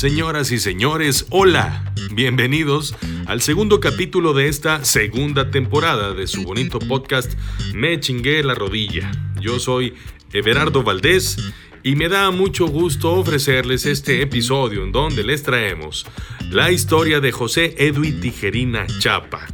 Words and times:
Señoras 0.00 0.50
y 0.50 0.58
señores, 0.58 1.26
hola. 1.28 1.92
Bienvenidos 2.14 2.94
al 3.26 3.42
segundo 3.42 3.80
capítulo 3.80 4.32
de 4.32 4.48
esta 4.48 4.82
segunda 4.82 5.50
temporada 5.50 6.14
de 6.14 6.26
su 6.26 6.42
bonito 6.42 6.78
podcast 6.78 7.34
Me 7.74 8.00
chingué 8.00 8.42
la 8.42 8.54
rodilla. 8.54 9.12
Yo 9.42 9.58
soy 9.58 9.92
Everardo 10.32 10.82
Valdés 10.82 11.36
y 11.82 11.96
me 11.96 12.08
da 12.08 12.30
mucho 12.30 12.66
gusto 12.66 13.12
ofrecerles 13.12 13.84
este 13.84 14.22
episodio 14.22 14.84
en 14.84 14.92
donde 14.92 15.22
les 15.22 15.42
traemos 15.42 16.06
la 16.48 16.70
historia 16.70 17.20
de 17.20 17.32
José 17.32 17.74
Edwin 17.76 18.22
Tijerina 18.22 18.86
Chapa, 19.00 19.48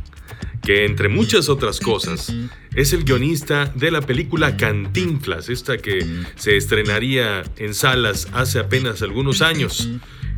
que 0.62 0.84
entre 0.84 1.08
muchas 1.08 1.48
otras 1.48 1.80
cosas 1.80 2.32
es 2.76 2.92
el 2.92 3.02
guionista 3.02 3.72
de 3.74 3.90
la 3.90 4.00
película 4.00 4.56
Cantinflas, 4.56 5.48
esta 5.48 5.78
que 5.78 6.06
se 6.36 6.56
estrenaría 6.56 7.42
en 7.56 7.74
salas 7.74 8.28
hace 8.32 8.60
apenas 8.60 9.02
algunos 9.02 9.42
años. 9.42 9.88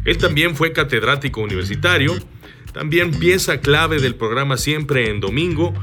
Él 0.04 0.18
también 0.18 0.56
fue 0.56 0.72
catedrático 0.72 1.40
universitario, 1.40 2.14
también 2.72 3.10
pieza 3.12 3.60
clave 3.60 4.00
del 4.00 4.14
programa 4.14 4.56
Siempre 4.56 5.10
en 5.10 5.20
Domingo 5.20 5.74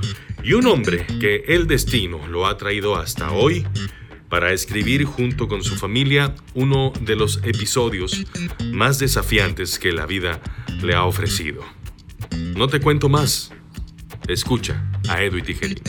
y 0.43 0.53
un 0.53 0.67
hombre 0.67 1.05
que 1.19 1.43
el 1.47 1.67
destino 1.67 2.27
lo 2.27 2.47
ha 2.47 2.57
traído 2.57 2.95
hasta 2.95 3.31
hoy 3.31 3.65
para 4.29 4.51
escribir 4.51 5.05
junto 5.05 5.47
con 5.47 5.63
su 5.63 5.75
familia 5.75 6.35
uno 6.53 6.93
de 7.01 7.15
los 7.15 7.41
episodios 7.43 8.25
más 8.71 8.99
desafiantes 8.99 9.79
que 9.79 9.91
la 9.91 10.05
vida 10.05 10.41
le 10.81 10.93
ha 10.93 11.05
ofrecido. 11.05 11.63
No 12.55 12.67
te 12.67 12.79
cuento 12.79 13.09
más. 13.09 13.51
Escucha 14.27 14.91
a 15.07 15.21
Edu 15.23 15.37
y 15.37 15.41
Tijerina. 15.43 15.81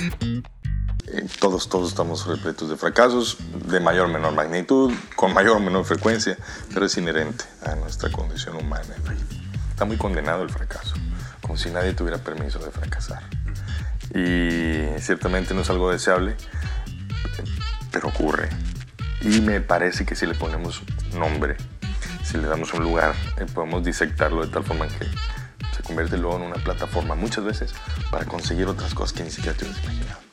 Todos, 1.41 1.69
todos 1.69 1.91
estamos 1.91 2.27
repletos 2.27 2.69
de 2.69 2.77
fracasos, 2.77 3.39
de 3.69 3.81
mayor 3.81 4.07
o 4.07 4.09
menor 4.09 4.35
magnitud, 4.35 4.93
con 5.15 5.33
mayor 5.33 5.57
o 5.57 5.61
menor 5.61 5.85
frecuencia, 5.85 6.37
pero 6.75 6.87
es 6.87 6.97
inherente 6.97 7.45
a 7.65 7.75
nuestra 7.75 8.11
condición 8.11 8.57
humana. 8.57 8.95
Está 9.71 9.85
muy 9.85 9.97
condenado 9.97 10.43
el 10.43 10.51
fracaso, 10.51 10.95
como 11.41 11.57
si 11.57 11.71
nadie 11.71 11.93
tuviera 11.95 12.19
permiso 12.19 12.59
de 12.59 12.71
fracasar. 12.71 13.23
Y 14.15 15.01
ciertamente 15.01 15.55
no 15.55 15.63
es 15.63 15.71
algo 15.71 15.91
deseable, 15.91 16.37
pero 17.91 18.09
ocurre. 18.09 18.49
Y 19.23 19.41
me 19.41 19.61
parece 19.61 20.05
que 20.05 20.15
si 20.15 20.27
le 20.27 20.35
ponemos 20.35 20.83
nombre, 21.15 21.57
si 22.25 22.37
le 22.37 22.47
damos 22.47 22.75
un 22.75 22.83
lugar, 22.83 23.15
eh, 23.39 23.47
podemos 23.53 23.85
disectarlo 23.85 24.45
de 24.45 24.53
tal 24.53 24.65
forma 24.65 24.87
que 24.89 25.07
se 25.75 25.83
convierte 25.83 26.19
luego 26.19 26.37
en 26.37 26.43
una 26.43 26.57
plataforma 26.57 27.15
muchas 27.15 27.45
veces 27.45 27.73
para 28.11 28.25
conseguir 28.25 28.67
otras 28.67 28.95
cosas 28.95 29.17
que 29.17 29.25
ni 29.25 29.31
siquiera 29.31 29.57
te 29.57 29.65
hubieras 29.65 29.83
imaginado. 29.85 30.26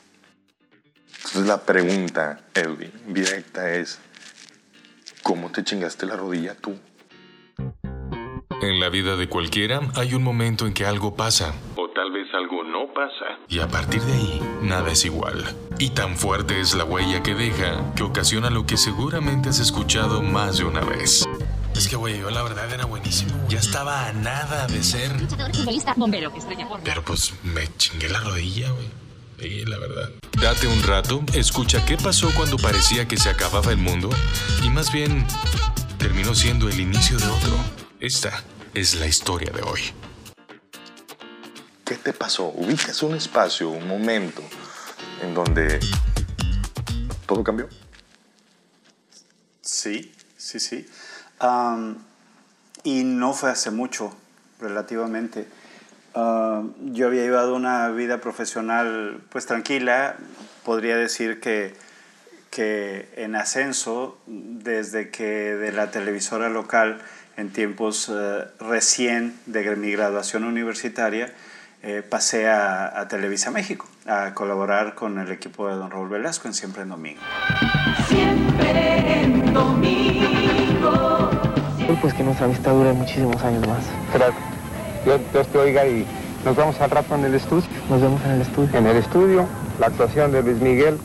Entonces 1.34 1.50
la 1.50 1.64
pregunta, 1.66 2.38
Edwin, 2.54 2.92
directa 3.08 3.74
es, 3.74 3.98
¿cómo 5.24 5.50
te 5.50 5.64
chingaste 5.64 6.06
la 6.06 6.14
rodilla 6.14 6.54
tú? 6.54 6.78
En 8.62 8.78
la 8.78 8.88
vida 8.88 9.16
de 9.16 9.28
cualquiera 9.28 9.80
hay 9.96 10.14
un 10.14 10.22
momento 10.22 10.64
en 10.64 10.72
que 10.72 10.86
algo 10.86 11.16
pasa. 11.16 11.52
O 11.74 11.90
tal 11.90 12.12
vez 12.12 12.28
algo 12.34 12.62
no 12.62 12.86
pasa. 12.94 13.40
Y 13.48 13.58
a 13.58 13.66
partir 13.66 14.00
de 14.02 14.12
ahí, 14.12 14.40
nada 14.62 14.92
es 14.92 15.04
igual. 15.04 15.44
Y 15.80 15.90
tan 15.90 16.16
fuerte 16.16 16.60
es 16.60 16.76
la 16.76 16.84
huella 16.84 17.20
que 17.24 17.34
deja 17.34 17.92
que 17.96 18.04
ocasiona 18.04 18.48
lo 18.48 18.64
que 18.64 18.76
seguramente 18.76 19.48
has 19.48 19.58
escuchado 19.58 20.22
más 20.22 20.58
de 20.58 20.66
una 20.66 20.82
vez. 20.82 21.26
Es 21.74 21.88
que, 21.88 21.96
güey, 21.96 22.20
yo 22.20 22.30
la 22.30 22.44
verdad 22.44 22.72
era 22.72 22.84
buenísimo. 22.84 23.32
Ya 23.48 23.58
estaba 23.58 24.06
a 24.06 24.12
nada 24.12 24.68
de 24.68 24.84
ser. 24.84 25.10
Pero 26.84 27.02
pues 27.02 27.34
me 27.42 27.66
chingué 27.76 28.08
la 28.08 28.20
rodilla, 28.20 28.70
güey. 28.70 29.03
Sí, 29.44 29.62
la 29.66 29.76
verdad. 29.76 30.08
Date 30.40 30.66
un 30.66 30.82
rato, 30.82 31.22
escucha 31.34 31.84
qué 31.84 31.98
pasó 31.98 32.30
cuando 32.34 32.56
parecía 32.56 33.06
que 33.06 33.18
se 33.18 33.28
acababa 33.28 33.72
el 33.72 33.76
mundo 33.76 34.08
y 34.62 34.70
más 34.70 34.90
bien 34.90 35.26
terminó 35.98 36.34
siendo 36.34 36.66
el 36.66 36.80
inicio 36.80 37.18
de 37.18 37.26
otro. 37.26 37.54
Esta 38.00 38.42
es 38.72 38.94
la 38.94 39.06
historia 39.06 39.52
de 39.52 39.60
hoy. 39.60 39.82
¿Qué 41.84 41.96
te 41.96 42.14
pasó? 42.14 42.46
¿Ubicas 42.56 43.02
un 43.02 43.16
espacio, 43.16 43.68
un 43.68 43.86
momento 43.86 44.42
en 45.20 45.34
donde 45.34 45.78
todo 47.26 47.44
cambió? 47.44 47.68
Sí, 49.60 50.10
sí, 50.38 50.58
sí. 50.58 50.86
y 52.82 53.04
no 53.04 53.34
fue 53.34 53.50
hace 53.50 53.70
mucho, 53.70 54.16
relativamente. 54.58 55.46
Ah, 56.14 56.62
yo 56.92 57.08
había 57.08 57.22
llevado 57.22 57.56
una 57.56 57.88
vida 57.88 58.18
profesional 58.18 59.20
pues 59.30 59.46
tranquila, 59.46 60.14
podría 60.64 60.96
decir 60.96 61.40
que, 61.40 61.74
que 62.50 63.08
en 63.16 63.34
ascenso 63.34 64.16
desde 64.26 65.10
que 65.10 65.24
de 65.24 65.72
la 65.72 65.90
televisora 65.90 66.48
local 66.48 67.00
en 67.36 67.50
tiempos 67.50 68.08
eh, 68.14 68.44
recién 68.60 69.34
de 69.46 69.74
mi 69.74 69.90
graduación 69.90 70.44
universitaria 70.44 71.32
eh, 71.82 72.02
pasé 72.08 72.48
a, 72.48 72.98
a, 72.98 73.08
Televisa 73.08 73.50
México 73.50 73.88
a 74.06 74.34
colaborar 74.34 74.94
con 74.94 75.18
el 75.18 75.32
equipo 75.32 75.68
de 75.68 75.74
don 75.74 75.90
Raúl 75.90 76.08
Velasco 76.08 76.46
en 76.46 76.54
Siempre 76.54 76.82
en 76.82 76.90
Domingo. 76.90 77.20
Siempre 78.06 79.22
en 79.22 79.52
Domingo. 79.52 81.30
Pues 82.00 82.14
que 82.14 82.22
nuestra 82.22 82.46
amistad 82.46 82.72
dure 82.72 82.92
muchísimos 82.92 83.42
años 83.42 83.66
más. 83.66 83.84
Dios, 85.04 85.20
te 85.48 85.58
oiga 85.58 85.86
y 85.86 86.06
nos 86.44 86.56
vamos 86.56 86.80
al 86.80 86.90
rato 86.90 87.14
en 87.14 87.24
el 87.24 87.34
estudio. 87.34 87.66
Nos 87.90 88.00
vemos 88.00 88.22
en 88.24 88.30
el 88.32 88.40
estudio. 88.40 88.78
En 88.78 88.86
el 88.86 88.96
estudio, 88.96 89.46
la 89.78 89.86
actuación 89.88 90.32
de 90.32 90.42
Luis 90.42 90.56
Miguel 90.58 90.98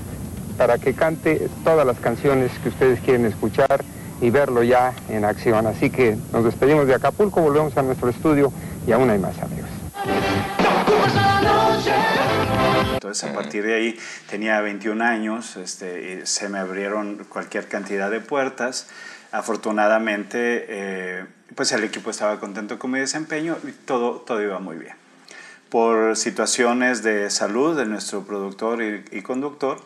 para 0.58 0.78
que 0.78 0.94
cante 0.94 1.50
todas 1.64 1.86
las 1.86 2.00
canciones 2.00 2.52
que 2.64 2.70
ustedes 2.70 3.00
quieren 3.02 3.26
escuchar 3.26 3.84
y 4.22 4.30
verlo 4.30 4.64
ya 4.64 4.94
en 5.10 5.26
acción. 5.26 5.68
Así 5.68 5.90
que 5.90 6.18
nos 6.32 6.46
despedimos 6.46 6.88
de 6.88 6.96
Acapulco, 6.96 7.42
volvemos 7.42 7.76
a 7.78 7.82
nuestro 7.82 8.10
estudio 8.10 8.52
y 8.88 8.92
aún 8.92 9.10
hay 9.10 9.20
más 9.20 9.38
amigos. 9.40 9.70
Entonces 12.94 13.30
a 13.30 13.34
partir 13.34 13.64
de 13.64 13.74
ahí 13.74 14.00
tenía 14.30 14.62
21 14.62 15.04
años, 15.04 15.58
este, 15.58 16.26
se 16.26 16.48
me 16.48 16.60
abrieron 16.60 17.26
cualquier 17.30 17.68
cantidad 17.68 18.10
de 18.12 18.20
puertas. 18.20 18.88
Afortunadamente, 19.32 20.66
eh, 20.68 21.26
pues 21.56 21.72
el 21.72 21.84
equipo 21.84 22.10
estaba 22.10 22.40
contento 22.40 22.80
con 22.80 22.92
mi 22.92 23.00
desempeño 23.00 23.58
y 23.68 23.72
todo, 23.72 24.22
todo 24.22 24.42
iba 24.42 24.60
muy 24.60 24.78
bien. 24.78 24.96
Por 25.70 26.16
situaciones 26.16 27.04
de 27.04 27.30
salud 27.30 27.78
de 27.78 27.86
nuestro 27.86 28.24
productor 28.24 28.82
y, 28.82 29.22
conductor, 29.22 29.80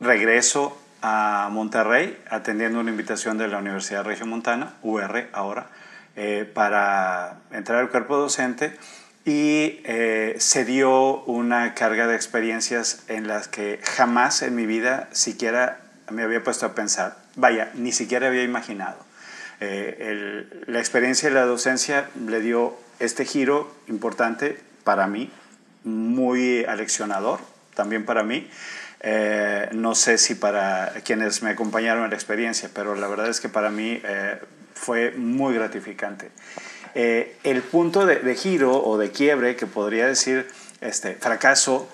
regreso 0.00 0.76
a 1.02 1.48
Monterrey 1.52 2.18
atendiendo 2.28 2.80
una 2.80 2.90
invitación 2.90 3.38
de 3.38 3.46
la 3.46 3.58
Universidad 3.58 4.04
Montana, 4.24 4.74
UR 4.82 5.28
ahora, 5.32 5.68
eh, 6.16 6.50
para 6.52 7.38
entrar 7.52 7.78
al 7.78 7.90
cuerpo 7.90 8.16
docente 8.16 8.76
y 9.24 9.82
eh, 9.84 10.34
se 10.38 10.64
dio 10.64 11.22
una 11.24 11.74
carga 11.74 12.08
de 12.08 12.16
experiencias 12.16 13.04
en 13.08 13.28
las 13.28 13.46
que 13.46 13.78
jamás 13.84 14.42
en 14.42 14.56
mi 14.56 14.66
vida 14.66 15.08
siquiera 15.12 15.80
me 16.10 16.22
había 16.22 16.42
puesto 16.42 16.66
a 16.66 16.74
pensar 16.74 17.16
vaya, 17.38 17.70
ni 17.74 17.92
siquiera 17.92 18.26
había 18.26 18.42
imaginado. 18.42 18.98
Eh, 19.60 20.46
la 20.66 20.78
experiencia 20.78 21.28
de 21.28 21.34
la 21.34 21.46
docencia 21.46 22.10
le 22.26 22.40
dio 22.40 22.76
este 22.98 23.24
giro 23.24 23.72
importante 23.88 24.60
para 24.84 25.06
mí, 25.06 25.30
muy 25.84 26.64
aleccionador 26.64 27.40
también 27.74 28.04
para 28.04 28.22
mí. 28.22 28.48
Eh, 29.00 29.68
no 29.72 29.94
sé 29.94 30.18
si 30.18 30.34
para 30.34 30.92
quienes 31.04 31.42
me 31.42 31.50
acompañaron 31.50 32.04
en 32.04 32.10
la 32.10 32.16
experiencia, 32.16 32.68
pero 32.74 32.96
la 32.96 33.06
verdad 33.06 33.28
es 33.28 33.40
que 33.40 33.48
para 33.48 33.70
mí 33.70 34.00
eh, 34.02 34.40
fue 34.74 35.12
muy 35.12 35.54
gratificante. 35.54 36.30
el 36.94 37.62
punto 37.62 38.06
de, 38.06 38.34
giro 38.34 38.82
o 38.82 38.98
de 38.98 39.12
quiebre, 39.12 39.54
que 39.54 39.66
podría 39.66 40.06
decir 40.08 40.48
este, 40.80 41.14
fracaso, 41.14 41.88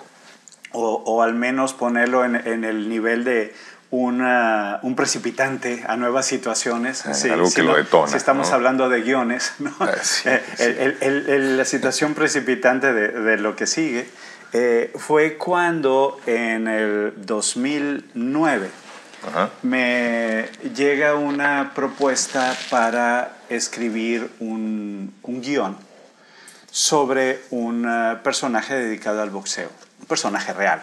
o, 0.71 1.03
o 1.05 1.21
al 1.21 1.35
menos 1.35 1.73
ponerlo 1.73 2.25
en, 2.25 2.35
en 2.35 2.63
el 2.63 2.89
nivel 2.89 3.23
de 3.23 3.53
un 3.95 4.95
precipitante 4.95 5.83
a 5.87 5.95
nuevas 5.95 6.25
situaciones. 6.25 7.05
Eh, 7.05 7.31
algo 7.31 7.51
que 7.51 7.63
lo 7.63 7.75
detona. 7.75 8.07
Si 8.07 8.17
estamos 8.17 8.51
hablando 8.51 8.89
de 8.89 9.01
guiones, 9.01 9.53
¿no? 9.59 9.73
Eh, 10.25 10.43
eh, 10.59 11.39
la 11.57 11.65
situación 11.65 12.13
precipitante 12.13 12.93
de, 12.93 13.09
de 13.09 13.37
lo 13.37 13.55
que 13.55 13.67
sigue 13.67 14.07
fue 14.95 15.35
cuando 15.35 16.19
en 16.25 16.69
el 16.69 17.13
2009 17.17 18.69
me 19.63 20.45
llega 20.73 21.15
una 21.15 21.73
propuesta 21.75 22.55
para 22.69 23.37
escribir 23.49 24.29
un, 24.39 25.13
un 25.23 25.41
guion 25.41 25.77
sobre 26.71 27.41
un 27.49 27.85
personaje 28.23 28.75
dedicado 28.75 29.21
al 29.21 29.29
boxeo, 29.29 29.69
un 29.99 30.05
personaje 30.05 30.53
real. 30.53 30.81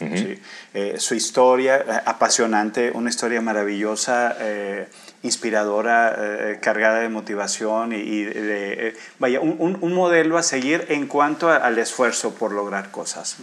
Eh, 0.00 0.96
su 0.98 1.14
historia 1.14 1.76
eh, 1.76 2.02
apasionante, 2.06 2.90
una 2.94 3.10
historia 3.10 3.40
maravillosa, 3.40 4.36
eh, 4.40 4.88
inspiradora, 5.22 6.58
cargada 6.60 7.00
de 7.00 7.08
motivación 7.08 7.92
y, 7.92 8.24
de, 8.24 8.96
vaya, 9.18 9.40
un, 9.40 9.78
un, 9.80 9.92
modelo 9.92 10.36
a 10.36 10.42
seguir 10.42 10.86
en 10.88 11.06
cuanto 11.06 11.48
al 11.48 11.78
esfuerzo 11.78 12.34
por 12.34 12.52
lograr 12.52 12.90
cosas 12.90 13.36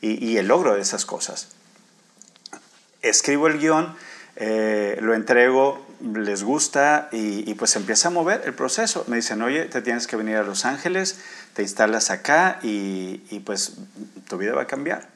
y, 0.00 0.24
y, 0.24 0.38
el 0.38 0.48
logro 0.48 0.74
de 0.74 0.80
esas 0.80 1.04
cosas. 1.04 1.50
Escribo 3.00 3.46
el 3.46 3.60
guion, 3.60 3.94
lo 4.36 5.14
entrego, 5.14 5.86
les 6.00 6.42
gusta 6.42 7.08
y, 7.12 7.48
y, 7.48 7.54
pues 7.54 7.76
empieza 7.76 8.08
a 8.08 8.10
mover 8.10 8.42
el 8.44 8.54
proceso. 8.54 9.04
Me 9.06 9.14
dicen, 9.14 9.40
oye, 9.42 9.66
te 9.66 9.82
tienes 9.82 10.08
que 10.08 10.16
venir 10.16 10.36
a 10.36 10.42
Los 10.42 10.64
Ángeles, 10.64 11.20
te 11.52 11.62
instalas 11.62 12.10
acá 12.10 12.58
y, 12.64 13.22
y 13.30 13.38
pues 13.38 13.74
tu 14.28 14.36
vida 14.36 14.52
va 14.52 14.62
a 14.62 14.66
cambiar. 14.66 15.13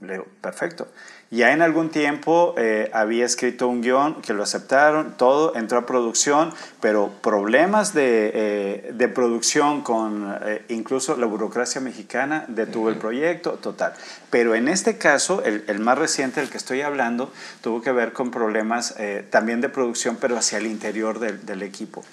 Le 0.00 0.12
digo, 0.12 0.26
perfecto. 0.42 0.88
Ya 1.30 1.52
en 1.52 1.62
algún 1.62 1.88
tiempo 1.88 2.54
eh, 2.58 2.90
había 2.92 3.24
escrito 3.24 3.66
un 3.66 3.80
guion 3.80 4.20
que 4.20 4.34
lo 4.34 4.42
aceptaron, 4.42 5.16
todo 5.16 5.56
entró 5.56 5.78
a 5.78 5.86
producción, 5.86 6.52
pero 6.80 7.10
problemas 7.22 7.94
de, 7.94 8.30
eh, 8.34 8.90
de 8.92 9.08
producción 9.08 9.80
con 9.80 10.36
eh, 10.42 10.64
incluso 10.68 11.16
la 11.16 11.26
burocracia 11.26 11.80
mexicana 11.80 12.44
detuvo 12.46 12.90
el 12.90 12.96
proyecto, 12.96 13.52
total. 13.52 13.94
Pero 14.30 14.54
en 14.54 14.68
este 14.68 14.98
caso, 14.98 15.42
el, 15.42 15.64
el, 15.66 15.80
más 15.80 15.98
reciente 15.98 16.40
del 16.40 16.50
que 16.50 16.58
estoy 16.58 16.82
hablando, 16.82 17.32
tuvo 17.62 17.80
que 17.80 17.90
ver 17.90 18.12
con 18.12 18.30
problemas 18.30 18.94
también 19.30 19.60
de 19.60 19.68
producción, 19.68 20.18
pero 20.20 20.36
hacia 20.36 20.58
el 20.58 20.66
interior 20.66 21.18
del, 21.18 21.44
del 21.44 21.62
equipo. 21.62 22.04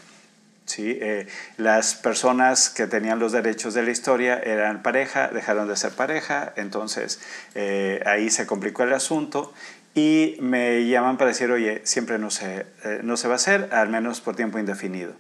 ¿Sí? 0.74 0.98
Eh, 1.00 1.28
las 1.58 1.94
personas 1.94 2.70
que 2.70 2.88
tenían 2.88 3.20
los 3.20 3.32
derechos 3.32 3.74
de 3.74 3.84
la 3.84 3.92
historia 3.92 4.40
eran 4.40 4.82
pareja, 4.82 5.28
dejaron 5.28 5.68
de 5.68 5.76
ser 5.76 5.92
pareja, 5.92 6.52
entonces 6.56 7.22
eh, 7.54 8.02
ahí 8.06 8.30
se 8.32 8.48
complicó 8.48 8.84
el 8.84 8.94
asunto 8.94 9.54
y 9.94 10.38
me 10.40 10.88
llaman 10.88 11.18
para 11.18 11.30
decir, 11.30 11.52
oye, 11.52 11.82
siempre 11.84 12.18
no 12.18 12.32
se, 12.32 12.66
eh, 12.84 13.02
no 13.04 13.18
se 13.18 13.28
va 13.28 13.36
a 13.36 13.36
hacer, 13.36 13.70
al 13.72 13.90
menos 13.90 14.20
por 14.22 14.36
tiempo 14.36 14.58
indefinido. 14.58 15.14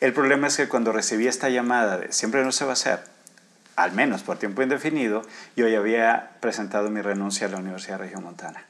El 0.00 0.12
problema 0.12 0.48
es 0.48 0.56
que 0.56 0.68
cuando 0.68 0.90
recibí 0.90 1.28
esta 1.28 1.48
llamada 1.50 1.98
de 1.98 2.12
siempre 2.12 2.42
no 2.42 2.50
se 2.50 2.64
va 2.64 2.70
a 2.70 2.72
hacer, 2.72 3.00
al 3.76 3.92
menos 3.92 4.24
por 4.24 4.38
tiempo 4.38 4.62
indefinido, 4.62 5.22
yo 5.54 5.68
ya 5.68 5.78
había 5.78 6.30
presentado 6.40 6.90
mi 6.90 7.00
renuncia 7.00 7.46
a 7.46 7.50
la 7.50 7.58
Universidad 7.58 7.98
Regiomontana. 7.98 8.64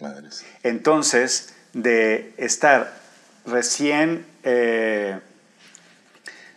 Madres. 0.00 0.44
Entonces, 0.62 1.54
de 1.74 2.32
estar 2.38 3.05
recién 3.46 4.26
eh, 4.42 5.18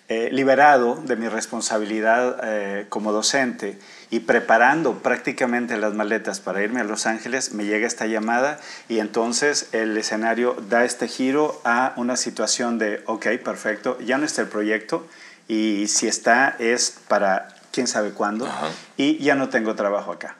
eh, 0.07 0.29
liberado 0.31 0.95
de 0.95 1.15
mi 1.15 1.27
responsabilidad 1.27 2.37
eh, 2.43 2.85
como 2.89 3.11
docente 3.11 3.77
y 4.09 4.21
preparando 4.21 5.03
prácticamente 5.03 5.77
las 5.77 5.93
maletas 5.93 6.39
para 6.39 6.63
irme 6.63 6.81
a 6.81 6.83
Los 6.83 7.05
Ángeles, 7.05 7.53
me 7.53 7.65
llega 7.65 7.85
esta 7.85 8.07
llamada 8.07 8.59
y 8.87 8.97
entonces 8.99 9.69
el 9.71 9.95
escenario 9.97 10.55
da 10.67 10.83
este 10.83 11.07
giro 11.07 11.61
a 11.63 11.93
una 11.95 12.15
situación 12.17 12.79
de, 12.79 13.03
ok, 13.05 13.27
perfecto, 13.43 13.99
ya 13.99 14.17
no 14.17 14.25
está 14.25 14.41
el 14.41 14.47
proyecto 14.47 15.07
y 15.47 15.87
si 15.89 16.07
está 16.07 16.55
es 16.57 16.97
para 17.07 17.49
quién 17.71 17.85
sabe 17.85 18.09
cuándo 18.11 18.47
Ajá. 18.47 18.69
y 18.97 19.17
ya 19.23 19.35
no 19.35 19.49
tengo 19.49 19.75
trabajo 19.75 20.11
acá. 20.11 20.35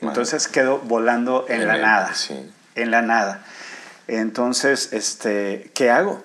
Entonces 0.00 0.46
quedo 0.46 0.78
volando 0.78 1.46
en, 1.48 1.66
la 1.66 1.74
el- 1.74 1.82
nada, 1.82 2.14
sí. 2.14 2.48
en 2.76 2.92
la 2.92 3.02
nada. 3.02 3.42
Entonces, 4.08 4.92
este, 4.92 5.70
¿qué 5.74 5.90
hago? 5.90 6.22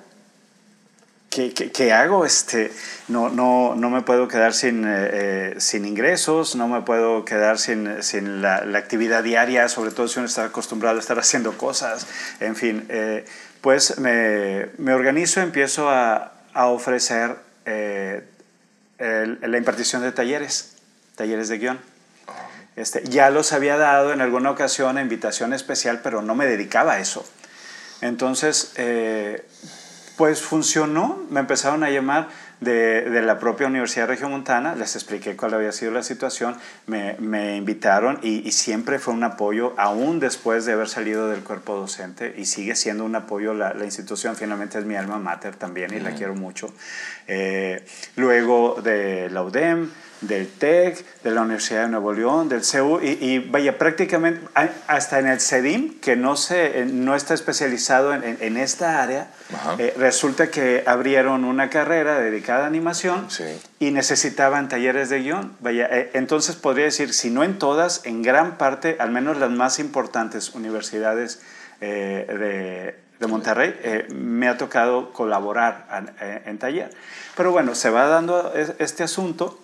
¿Qué, 1.30 1.52
qué, 1.52 1.92
hago? 1.92 2.26
Este, 2.26 2.72
no, 3.08 3.30
no, 3.30 3.76
no 3.76 3.90
me 3.90 4.02
puedo 4.04 4.28
quedar 4.28 4.54
sin, 4.54 4.86
eh, 4.86 5.10
eh, 5.12 5.56
sin 5.58 5.84
ingresos, 5.86 6.56
no 6.56 6.68
me 6.68 6.82
puedo 6.82 7.26
quedar 7.26 7.58
sin, 7.58 8.04
sin 8.04 8.42
la, 8.42 8.64
la 8.66 8.78
actividad 8.78 9.24
diaria, 9.24 9.68
sobre 9.68 9.92
todo 9.92 10.08
si 10.08 10.20
uno 10.20 10.28
está 10.28 10.46
acostumbrado 10.46 10.98
a 10.98 11.00
estar 11.00 11.18
haciendo 11.20 11.58
cosas. 11.58 12.08
En 12.40 12.56
fin, 12.56 12.86
eh, 12.90 13.26
pues 13.62 13.98
me, 13.98 14.68
me 14.78 14.94
organizo, 14.94 15.42
empiezo 15.42 15.90
a, 15.90 16.34
a 16.54 16.68
ofrecer 16.68 17.36
la 19.00 19.58
impartición 19.58 20.04
de 20.04 20.12
talleres, 20.12 20.76
talleres 21.16 21.50
de 21.50 21.58
guion. 21.58 21.80
Este, 22.76 23.04
ya 23.04 23.30
los 23.30 23.54
había 23.54 23.78
dado 23.78 24.14
en 24.14 24.22
alguna 24.22 24.52
ocasión 24.52 24.98
a 24.98 25.02
invitación 25.02 25.54
especial, 25.54 26.02
pero 26.04 26.22
no 26.22 26.36
me 26.36 26.46
dedicaba 26.46 26.94
a 26.94 27.00
eso. 27.00 27.26
Entonces, 28.04 28.74
eh, 28.76 29.46
pues 30.18 30.42
funcionó, 30.42 31.26
me 31.30 31.40
empezaron 31.40 31.86
a 31.86 31.90
llamar 31.90 32.28
de, 32.60 33.10
de 33.10 33.22
la 33.22 33.40
propia 33.40 33.68
Universidad 33.68 34.08
Regiomontana, 34.08 34.76
les 34.76 34.96
expliqué 34.96 35.38
cuál 35.38 35.54
había 35.54 35.72
sido 35.72 35.92
la 35.94 36.04
situación, 36.04 36.58
me, 36.86 37.16
me 37.20 37.56
invitaron 37.56 38.20
y, 38.22 38.46
y 38.48 38.52
siempre 38.52 39.00
fue 39.00 39.14
un 39.14 39.24
apoyo, 39.24 39.74
aún 39.78 40.20
después 40.20 40.66
de 40.66 40.74
haber 40.74 40.90
salido 40.90 41.30
del 41.30 41.44
cuerpo 41.44 41.76
docente, 41.76 42.36
y 42.38 42.46
sigue 42.46 42.76
siendo 42.76 43.06
un 43.06 43.16
apoyo, 43.16 43.54
la, 43.54 43.74
la 43.74 43.86
institución 43.86 44.36
finalmente 44.36 44.78
es 44.78 44.86
mi 44.86 44.96
alma 44.96 45.18
mater 45.18 45.56
también 45.56 45.94
y 45.94 46.02
la 46.02 46.12
quiero 46.12 46.36
mucho. 46.36 46.74
Eh, 47.28 47.86
luego 48.18 48.82
de 48.84 49.30
la 49.30 49.44
UDEM, 49.44 49.90
del 50.28 50.48
TEC, 50.48 51.04
de 51.24 51.32
la 51.32 51.42
Universidad 51.42 51.84
de 51.84 51.90
Nuevo 51.90 52.14
León, 52.14 52.50
del 52.50 52.64
CEU, 52.64 53.00
y, 53.02 53.18
y 53.22 53.40
vaya, 53.40 53.78
prácticamente 53.78 54.42
hasta 54.88 55.20
en 55.20 55.28
el 55.28 55.40
CEDIM, 55.40 56.00
que 56.00 56.16
no, 56.16 56.36
se, 56.36 56.80
eh, 56.82 56.86
no 56.86 57.16
está 57.16 57.34
especializado 57.34 58.14
en, 58.14 58.24
en- 58.24 58.38
en 58.40 58.58
esta 58.58 59.02
área, 59.04 59.28
eh, 59.78 59.94
resulta 59.98 60.50
que 60.50 60.84
abrieron 60.86 61.44
una 61.46 61.70
carrera 61.70 62.20
dedicada 62.20 62.64
a 62.64 62.68
animación 62.68 63.30
Sí. 63.30 63.44
y 63.80 63.92
necesitaban 63.92 64.70
talleres 64.70 65.10
de 65.10 65.20
guion. 65.22 65.56
Vaya, 65.60 65.88
eh, 65.92 66.12
entonces 66.14 66.56
podría 66.56 66.86
decir, 66.86 67.14
si 67.14 67.30
no 67.30 67.44
en 67.44 67.60
todas, 67.60 68.02
en 68.06 68.22
gran 68.22 68.58
parte, 68.58 68.98
al 69.00 69.12
menos 69.12 69.38
las 69.38 69.52
más 69.52 69.80
importantes 69.80 70.54
universidades 70.56 71.42
eh, 71.82 72.26
de, 72.28 73.00
de 73.20 73.28
Monterrey, 73.28 73.78
eh, 73.84 74.08
me 74.14 74.48
ha 74.48 74.58
tocado 74.58 75.12
colaborar 75.12 75.86
an- 75.90 76.12
eh, 76.22 76.42
en 76.46 76.58
taller. 76.58 76.90
Pero 77.36 77.52
bueno, 77.52 77.76
se 77.76 77.90
va 77.90 78.06
dando 78.08 78.54
es- 78.56 78.74
este 78.80 79.04
asunto. 79.04 79.60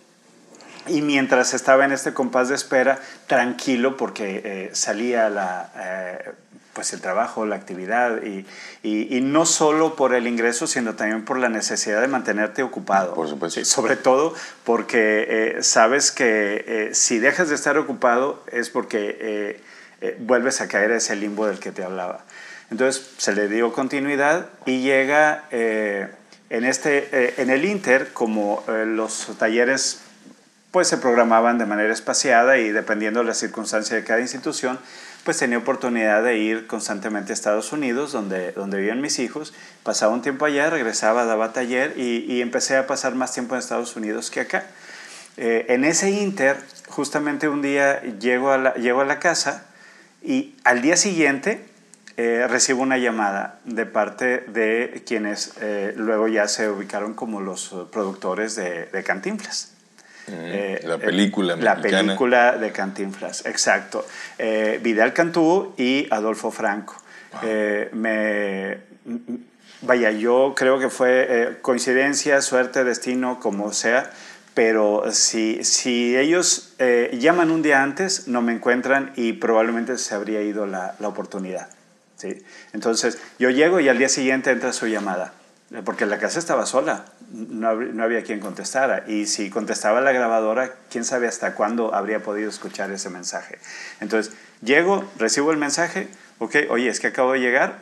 Y 0.87 1.01
mientras 1.01 1.53
estaba 1.53 1.85
en 1.85 1.91
este 1.91 2.13
compás 2.13 2.49
de 2.49 2.55
espera, 2.55 2.99
tranquilo, 3.27 3.97
porque 3.97 4.41
eh, 4.43 4.69
salía 4.73 5.29
la, 5.29 5.71
eh, 5.75 6.31
pues 6.73 6.93
el 6.93 7.01
trabajo, 7.01 7.45
la 7.45 7.57
actividad, 7.57 8.23
y, 8.23 8.45
y, 8.83 9.17
y 9.17 9.21
no 9.21 9.45
solo 9.45 9.95
por 9.95 10.13
el 10.13 10.27
ingreso, 10.27 10.65
sino 10.65 10.95
también 10.95 11.25
por 11.25 11.37
la 11.37 11.49
necesidad 11.49 11.99
de 12.01 12.07
mantenerte 12.07 12.63
ocupado. 12.63 13.13
Por 13.13 13.27
supuesto. 13.27 13.59
Sí, 13.59 13.65
sobre 13.65 13.97
todo 13.97 14.33
porque 14.63 15.57
eh, 15.57 15.63
sabes 15.63 16.11
que 16.11 16.63
eh, 16.65 16.89
si 16.93 17.19
dejas 17.19 17.49
de 17.49 17.55
estar 17.55 17.77
ocupado 17.77 18.43
es 18.51 18.69
porque 18.69 19.17
eh, 19.19 19.61
eh, 20.01 20.15
vuelves 20.19 20.61
a 20.61 20.67
caer 20.67 20.91
a 20.93 20.97
ese 20.97 21.15
limbo 21.15 21.45
del 21.47 21.59
que 21.59 21.71
te 21.71 21.83
hablaba. 21.83 22.23
Entonces 22.71 23.11
se 23.17 23.33
le 23.33 23.47
dio 23.47 23.73
continuidad 23.73 24.47
y 24.65 24.81
llega 24.81 25.45
en, 25.51 26.65
este, 26.65 27.41
en 27.41 27.49
el 27.49 27.65
Inter, 27.65 28.13
como 28.13 28.63
los 28.67 29.35
talleres 29.39 30.01
pues 30.71 30.87
se 30.87 30.97
programaban 30.97 31.57
de 31.57 31.65
manera 31.65 31.93
espaciada 31.93 32.57
y 32.57 32.69
dependiendo 32.69 33.21
de 33.21 33.25
la 33.25 33.33
circunstancia 33.33 33.95
de 33.95 34.03
cada 34.03 34.21
institución, 34.21 34.79
pues 35.23 35.37
tenía 35.37 35.57
oportunidad 35.57 36.23
de 36.23 36.37
ir 36.37 36.67
constantemente 36.67 37.31
a 37.31 37.35
Estados 37.35 37.71
Unidos, 37.73 38.11
donde, 38.11 38.51
donde 38.53 38.77
vivían 38.77 39.01
mis 39.01 39.19
hijos. 39.19 39.53
Pasaba 39.83 40.13
un 40.13 40.21
tiempo 40.21 40.45
allá, 40.45 40.69
regresaba, 40.69 41.25
daba 41.25 41.53
taller 41.53 41.93
y, 41.97 42.25
y 42.27 42.41
empecé 42.41 42.77
a 42.77 42.87
pasar 42.87 43.15
más 43.15 43.33
tiempo 43.33 43.55
en 43.55 43.59
Estados 43.59 43.95
Unidos 43.95 44.31
que 44.31 44.41
acá. 44.41 44.65
Eh, 45.37 45.65
en 45.69 45.85
ese 45.85 46.11
inter, 46.11 46.57
justamente 46.87 47.47
un 47.49 47.61
día 47.61 48.01
llego 48.19 48.51
a 48.51 48.57
la, 48.57 48.73
llego 48.75 49.01
a 49.01 49.05
la 49.05 49.19
casa 49.19 49.65
y 50.21 50.55
al 50.63 50.81
día 50.81 50.97
siguiente 50.97 51.65
eh, 52.17 52.45
recibo 52.49 52.81
una 52.81 52.97
llamada 52.97 53.59
de 53.63 53.85
parte 53.85 54.43
de 54.47 55.03
quienes 55.05 55.53
eh, 55.61 55.93
luego 55.95 56.27
ya 56.27 56.47
se 56.47 56.69
ubicaron 56.69 57.13
como 57.13 57.39
los 57.39 57.71
eh, 57.71 57.75
productores 57.91 58.55
de, 58.55 58.87
de 58.87 59.03
Cantinflas. 59.03 59.78
Eh, 60.31 60.81
la 60.85 60.95
eh, 60.95 60.99
película 60.99 61.55
La 61.55 61.75
mexicana. 61.75 62.03
película 62.03 62.57
de 62.57 62.71
Cantinflas, 62.71 63.45
exacto. 63.45 64.05
Eh, 64.37 64.79
Vidal 64.81 65.13
Cantú 65.13 65.73
y 65.77 66.07
Adolfo 66.11 66.51
Franco. 66.51 66.95
Eh, 67.43 67.89
me, 67.93 68.77
vaya, 69.81 70.11
yo 70.11 70.53
creo 70.55 70.79
que 70.79 70.89
fue 70.89 71.57
coincidencia, 71.61 72.41
suerte, 72.41 72.83
destino, 72.83 73.39
como 73.39 73.71
sea, 73.73 74.11
pero 74.53 75.03
si, 75.11 75.63
si 75.63 76.17
ellos 76.17 76.73
llaman 77.13 77.51
un 77.51 77.61
día 77.61 77.83
antes, 77.83 78.27
no 78.27 78.41
me 78.41 78.53
encuentran 78.53 79.11
y 79.15 79.33
probablemente 79.33 79.97
se 79.97 80.15
habría 80.15 80.41
ido 80.41 80.65
la, 80.65 80.95
la 80.99 81.07
oportunidad. 81.07 81.69
¿sí? 82.17 82.43
Entonces, 82.73 83.19
yo 83.37 83.49
llego 83.49 83.79
y 83.79 83.89
al 83.89 83.97
día 83.97 84.09
siguiente 84.09 84.51
entra 84.51 84.73
su 84.73 84.87
llamada, 84.87 85.33
porque 85.85 86.05
la 86.05 86.17
casa 86.17 86.39
estaba 86.39 86.65
sola, 86.65 87.05
no, 87.31 87.75
no 87.75 88.03
había 88.03 88.23
quien 88.23 88.39
contestara. 88.39 89.03
Y 89.07 89.25
si 89.25 89.49
contestaba 89.49 90.01
la 90.01 90.11
grabadora, 90.11 90.73
quién 90.89 91.03
sabe 91.05 91.27
hasta 91.27 91.55
cuándo 91.55 91.93
habría 91.93 92.21
podido 92.23 92.49
escuchar 92.49 92.91
ese 92.91 93.09
mensaje. 93.09 93.59
Entonces, 93.99 94.33
llego, 94.61 95.03
recibo 95.17 95.51
el 95.51 95.57
mensaje, 95.57 96.07
ok, 96.39 96.55
oye, 96.69 96.89
es 96.89 96.99
que 96.99 97.07
acabo 97.07 97.33
de 97.33 97.39
llegar, 97.39 97.79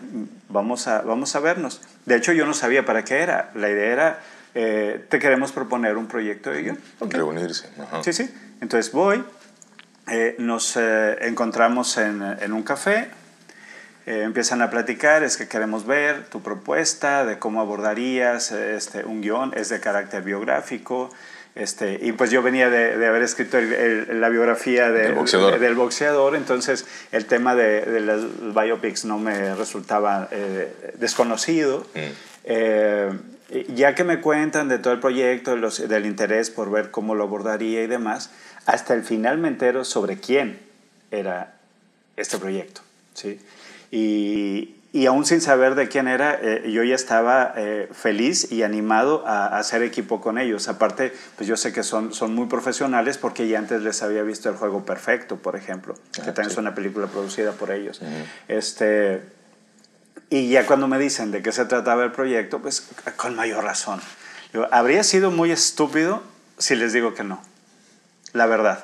vamos 0.50 0.88
a, 0.88 1.02
vamos 1.02 1.36
a 1.36 1.40
vernos. 1.40 1.82
De 2.06 2.16
hecho, 2.16 2.34
yo 2.34 2.46
no 2.46 2.54
sabía 2.54 2.86
para 2.86 3.04
qué 3.04 3.20
era. 3.20 3.52
La 3.56 3.70
idea 3.70 3.92
era, 3.92 4.20
eh, 4.56 5.06
te 5.10 5.20
queremos 5.20 5.52
proponer 5.52 5.98
un 5.98 6.08
proyecto 6.08 6.52
de 6.52 6.64
guion. 6.64 6.80
Ok. 7.00 7.14
Reunirse. 7.14 7.70
Ajá. 7.80 8.04
Sí, 8.04 8.14
sí. 8.14 8.30
Entonces 8.62 8.92
voy, 8.92 9.24
eh, 10.10 10.36
nos 10.40 10.76
eh, 10.78 11.18
encontramos 11.22 11.98
en, 11.98 12.22
en 12.22 12.54
un 12.54 12.64
café, 12.64 13.10
eh, 14.08 14.24
empiezan 14.24 14.62
a 14.64 14.70
platicar, 14.72 15.22
es 15.24 15.38
que 15.38 15.48
queremos 15.48 15.86
ver 15.86 16.26
tu 16.30 16.42
propuesta 16.42 17.24
de 17.26 17.38
cómo 17.38 17.62
abordarías 17.62 18.52
este, 18.52 19.06
un 19.06 19.22
guion, 19.22 19.54
es 19.56 19.70
de 19.70 19.80
carácter 19.80 20.24
biográfico, 20.24 21.12
Este, 21.56 21.98
y 22.04 22.12
pues 22.12 22.30
yo 22.30 22.44
venía 22.44 22.70
de, 22.70 22.98
de 22.98 23.08
haber 23.08 23.24
escrito 23.24 23.58
el- 23.58 23.74
el- 23.74 24.22
la 24.22 24.30
biografía 24.30 24.92
de- 24.92 25.06
Del 25.06 25.14
boxeador. 25.16 25.58
del 25.58 25.74
boxeador, 25.74 26.36
entonces 26.36 26.86
el 27.12 27.26
tema 27.26 27.56
de, 27.56 27.82
de 27.82 28.00
las 28.00 28.22
biopics 28.54 29.06
no 29.06 29.18
me 29.18 29.56
resultaba 29.56 30.28
eh, 30.30 30.72
desconocido. 31.00 31.88
Mm. 31.96 32.00
Eh, 32.44 33.10
ya 33.74 33.96
que 33.96 34.04
me 34.04 34.22
cuentan 34.22 34.68
de 34.70 34.78
todo 34.78 34.94
el 34.94 35.00
proyecto, 35.00 35.52
de 35.52 35.58
los- 35.58 35.88
del 35.88 36.06
interés 36.06 36.52
por 36.52 36.70
ver 36.70 36.92
cómo 36.92 37.16
lo 37.16 37.24
abordaría 37.24 37.82
y 37.82 37.88
demás, 37.88 38.30
hasta 38.68 38.94
el 38.94 39.02
final 39.04 39.40
me 39.40 39.48
entero 39.48 39.84
sobre 39.84 40.20
quién 40.20 40.60
era 41.10 41.56
este 42.18 42.38
proyecto. 42.38 42.82
¿sí? 43.16 43.40
Y, 43.92 44.76
y 44.94 45.06
aún 45.06 45.26
sin 45.26 45.42
saber 45.42 45.76
de 45.76 45.88
quién 45.90 46.08
era, 46.08 46.40
eh, 46.42 46.72
yo 46.72 46.84
ya 46.84 46.96
estaba 46.96 47.54
eh, 47.56 47.88
feliz 47.92 48.52
y 48.52 48.64
animado 48.64 49.26
a, 49.28 49.48
a 49.48 49.60
hacer 49.60 49.84
equipo 49.84 50.22
con 50.22 50.38
ellos. 50.38 50.68
Aparte, 50.70 51.14
pues 51.36 51.48
yo 51.48 51.56
sé 51.58 51.72
que 51.74 51.84
son, 51.84 52.14
son 52.14 52.34
muy 52.34 52.48
profesionales 52.48 53.18
porque 53.18 53.48
ya 53.48 53.60
antes 53.60 53.82
les 53.82 54.02
había 54.02 54.24
visto 54.24 54.50
El 54.50 54.56
Juego 54.56 54.86
Perfecto, 54.86 55.38
por 55.38 55.56
ejemplo, 55.56 55.96
que 56.14 56.32
también 56.32 56.48
es 56.48 56.58
una 56.58 56.74
película 56.74 57.08
producida 57.08 57.52
por 57.52 57.72
ellos. 57.72 58.02
este, 58.48 59.22
y 60.30 60.50
ya 60.50 60.66
cuando 60.66 60.88
me 60.88 61.00
dicen 61.00 61.32
de 61.32 61.42
qué 61.42 61.52
se 61.52 61.66
trataba 61.66 62.04
el 62.04 62.12
proyecto, 62.12 62.60
pues 62.60 62.90
con 63.16 63.36
mayor 63.36 63.64
razón. 63.64 64.02
Digo, 64.52 64.68
habría 64.72 65.04
sido 65.04 65.32
muy 65.32 65.52
estúpido 65.52 66.22
si 66.58 66.76
les 66.76 66.92
digo 66.92 67.14
que 67.14 67.24
no, 67.24 67.42
la 68.34 68.46
verdad. 68.46 68.84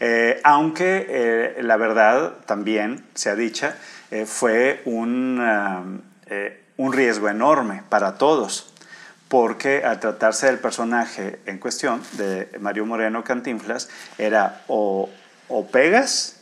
Eh, 0.00 0.40
aunque 0.44 1.06
eh, 1.08 1.62
la 1.62 1.76
verdad 1.76 2.32
también, 2.46 3.04
sea 3.14 3.34
dicha, 3.34 3.76
eh, 4.10 4.26
fue 4.26 4.82
un, 4.84 5.38
ah, 5.40 5.82
eh, 6.26 6.62
un 6.76 6.92
riesgo 6.92 7.28
enorme 7.28 7.82
para 7.88 8.14
todos, 8.14 8.72
porque 9.28 9.84
al 9.84 10.00
tratarse 10.00 10.46
del 10.46 10.58
personaje 10.58 11.38
en 11.46 11.58
cuestión, 11.58 12.02
de 12.12 12.48
Mario 12.60 12.86
Moreno 12.86 13.22
Cantinflas, 13.22 13.88
era 14.18 14.62
o, 14.66 15.08
o 15.48 15.66
pegas 15.68 16.40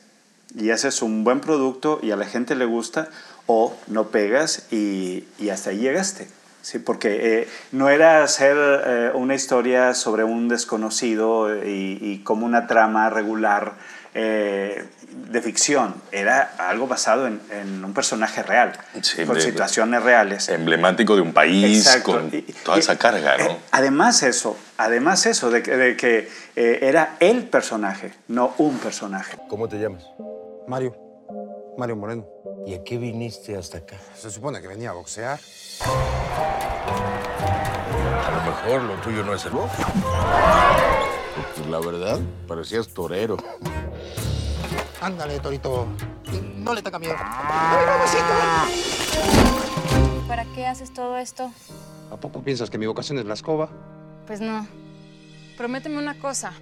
y 0.54 0.70
haces 0.70 1.02
un 1.02 1.25
buen 1.25 1.40
producto 1.40 2.00
y 2.02 2.10
a 2.10 2.16
la 2.16 2.25
gente 2.25 2.54
le 2.54 2.64
gusta, 2.64 3.08
o 3.46 3.75
no 3.87 4.08
pegas 4.08 4.66
y, 4.70 5.25
y 5.38 5.48
hasta 5.50 5.70
ahí 5.70 5.78
llegaste. 5.78 6.28
Sí, 6.60 6.78
porque 6.78 7.40
eh, 7.40 7.48
no 7.72 7.88
era 7.88 8.22
hacer 8.22 8.56
eh, 8.58 9.10
una 9.14 9.34
historia 9.34 9.94
sobre 9.94 10.25
un 10.25 10.48
desconocido 10.48 11.64
y, 11.64 11.98
y 12.00 12.22
como 12.25 12.44
una 12.44 12.66
trama 12.66 13.08
regular 13.08 13.75
eh, 14.15 14.85
de 15.31 15.43
ficción, 15.43 15.95
era 16.12 16.55
algo 16.59 16.87
basado 16.87 17.27
en, 17.27 17.41
en 17.50 17.85
un 17.85 17.93
personaje 17.95 18.43
real, 18.43 18.73
Sí, 19.03 19.25
con 19.25 19.35
de- 19.37 19.41
situaciones 19.43 20.03
reales. 20.03 20.49
Emblemático 20.49 21.15
de 21.17 21.23
un 21.23 21.33
país, 21.33 21.87
Exacto. 21.87 22.12
con 22.12 22.29
Y- 22.33 22.43
toda 22.65 22.77
y- 22.77 22.81
esa 22.81 22.97
carga, 22.97 23.37
¿no? 23.38 23.45
eh, 23.45 23.57
además 23.73 24.23
eso, 24.23 24.57
además 24.77 25.27
eso, 25.27 25.50
de 25.50 25.62
que, 25.62 25.77
de 25.77 25.97
que, 25.97 26.29
eh, 26.57 26.79
era 26.83 27.17
el 27.21 27.45
personaje, 27.45 28.12
no 28.29 28.55
un 28.59 28.79
personaje. 28.79 29.37
¿Cómo 29.49 29.69
te 29.69 29.79
llamas? 29.79 30.05
Mario. 30.67 30.97
Mario 31.77 31.97
Moreno. 31.97 32.27
¿Y 32.67 32.75
a 32.75 32.83
qué 32.85 32.99
viniste 32.99 33.57
hasta 33.57 33.79
acá? 33.79 33.97
Se 34.17 34.31
supone 34.31 34.61
que 34.61 34.67
venía 34.69 34.91
a 34.91 34.95
boxear. 34.95 35.38
A 38.27 38.31
lo 38.31 38.43
mejor 38.50 38.83
lo 38.83 38.95
tuyo 39.00 39.23
no 39.23 39.35
es 39.35 39.45
el 39.45 39.53
box. 39.53 39.73
Pues 41.54 41.66
la 41.68 41.80
verdad, 41.80 42.21
parecías 42.47 42.88
torero. 42.88 43.37
Ándale, 45.00 45.38
Torito. 45.38 45.87
No 46.57 46.75
le 46.75 46.83
toca 46.83 46.99
miedo. 46.99 47.14
¿Para 50.26 50.45
qué 50.54 50.66
haces 50.66 50.92
todo 50.92 51.16
esto? 51.16 51.50
¿A 52.11 52.16
poco 52.16 52.42
piensas 52.42 52.71
que 52.71 52.78
mi 52.78 52.87
vocación 52.87 53.18
es 53.18 53.25
la 53.25 53.35
escoba? 53.35 53.68
Pues 54.26 54.40
no. 54.40 54.66
Prométeme 55.57 55.99
una 55.99 56.18
cosa. 56.18 56.52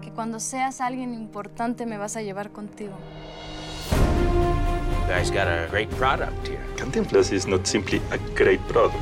Que 0.00 0.10
cuando 0.10 0.40
seas 0.40 0.80
alguien 0.80 1.14
importante 1.14 1.86
me 1.86 1.98
vas 1.98 2.16
a 2.16 2.22
llevar 2.22 2.50
contigo. 2.50 2.94
You 3.90 5.10
guys 5.10 5.30
got 5.30 5.46
a 5.46 5.68
great 5.70 5.90
product 5.90 6.48
here. 6.48 6.64
Cantinflas 6.76 7.30
is 7.32 7.46
not 7.46 7.66
simply 7.66 8.00
a 8.10 8.18
great 8.34 8.60
product. 8.68 8.96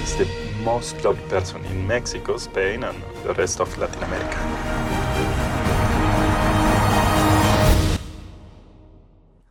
It's 0.00 0.14
the 0.16 0.47
most 0.74 1.02
loved 1.02 1.26
person 1.30 1.64
in 1.64 1.86
Mexico, 1.86 2.36
Spain, 2.36 2.84
and 2.84 2.98
the 3.24 3.32
rest 3.32 3.58
of 3.58 3.68
Latin 3.78 4.02
America. 4.04 4.36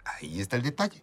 Ahí 0.05 0.39
está 0.39 0.57
el 0.57 0.61
detalle. 0.61 1.01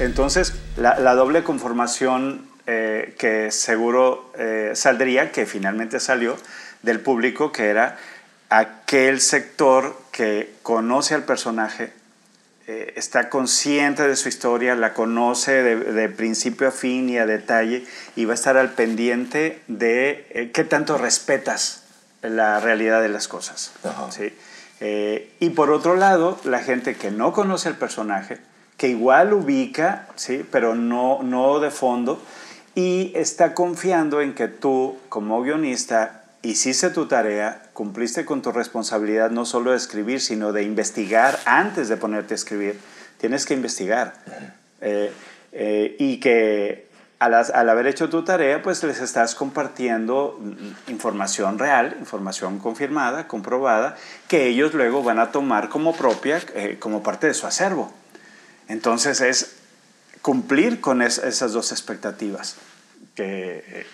Entonces, 0.00 0.54
la, 0.76 0.98
la 0.98 1.14
doble 1.14 1.44
conformación 1.44 2.48
eh, 2.66 3.14
que 3.16 3.52
seguro 3.52 4.32
eh, 4.36 4.72
saldría, 4.74 5.30
que 5.30 5.46
finalmente 5.46 6.00
salió 6.00 6.36
del 6.82 6.98
público, 6.98 7.52
que 7.52 7.66
era 7.68 7.96
aquel 8.48 9.20
sector 9.20 9.96
que 10.10 10.54
conoce 10.64 11.14
al 11.14 11.22
personaje, 11.22 11.92
eh, 12.70 12.92
está 12.96 13.30
consciente 13.30 14.06
de 14.06 14.14
su 14.14 14.28
historia, 14.28 14.74
la 14.74 14.92
conoce 14.92 15.62
de, 15.62 15.76
de 15.76 16.08
principio 16.10 16.68
a 16.68 16.70
fin 16.70 17.08
y 17.08 17.16
a 17.16 17.24
detalle, 17.24 17.86
y 18.14 18.26
va 18.26 18.32
a 18.32 18.34
estar 18.34 18.58
al 18.58 18.72
pendiente 18.72 19.62
de 19.68 20.26
eh, 20.28 20.50
qué 20.52 20.64
tanto 20.64 20.98
respetas 20.98 21.84
la 22.20 22.60
realidad 22.60 23.00
de 23.00 23.08
las 23.08 23.26
cosas. 23.26 23.72
¿sí? 24.10 24.34
Eh, 24.80 25.32
y 25.40 25.48
por 25.50 25.70
otro 25.70 25.96
lado, 25.96 26.38
la 26.44 26.58
gente 26.60 26.94
que 26.96 27.10
no 27.10 27.32
conoce 27.32 27.70
el 27.70 27.76
personaje, 27.76 28.36
que 28.76 28.88
igual 28.88 29.32
ubica, 29.32 30.06
¿sí? 30.16 30.44
pero 30.50 30.74
no, 30.74 31.22
no 31.22 31.60
de 31.60 31.70
fondo, 31.70 32.22
y 32.74 33.12
está 33.14 33.54
confiando 33.54 34.20
en 34.20 34.34
que 34.34 34.46
tú, 34.46 34.98
como 35.08 35.40
guionista, 35.40 36.17
hiciste 36.42 36.90
tu 36.90 37.06
tarea, 37.06 37.62
cumpliste 37.72 38.24
con 38.24 38.42
tu 38.42 38.52
responsabilidad 38.52 39.30
no 39.30 39.44
solo 39.44 39.72
de 39.72 39.76
escribir, 39.76 40.20
sino 40.20 40.52
de 40.52 40.62
investigar 40.62 41.38
antes 41.44 41.88
de 41.88 41.96
ponerte 41.96 42.34
a 42.34 42.36
escribir. 42.36 42.78
Tienes 43.18 43.46
que 43.46 43.54
investigar. 43.54 44.14
Eh, 44.80 45.12
eh, 45.52 45.96
y 45.98 46.20
que 46.20 46.88
al, 47.18 47.34
haber 47.68 47.86
hecho 47.88 48.08
tu 48.08 48.24
tarea, 48.24 48.62
pues 48.62 48.82
les 48.84 49.00
estás 49.00 49.34
compartiendo 49.34 50.40
información 50.86 51.58
real, 51.58 51.96
información 51.98 52.60
confirmada, 52.60 53.26
comprobada, 53.26 53.96
que 54.28 54.46
ellos 54.46 54.74
luego 54.74 55.02
van 55.02 55.18
a 55.18 55.32
tomar 55.32 55.68
como 55.68 55.96
propia, 55.96 56.40
eh, 56.54 56.76
como 56.78 57.02
parte 57.02 57.26
de 57.26 57.34
su 57.34 57.46
acervo. 57.46 57.92
Entonces 58.68 59.20
es 59.20 59.56
cumplir 60.22 60.80
con 60.80 61.02
es, 61.02 61.18
esas 61.18 61.52
dos 61.52 61.72
expectativas 61.72 62.56
que, 63.16 63.86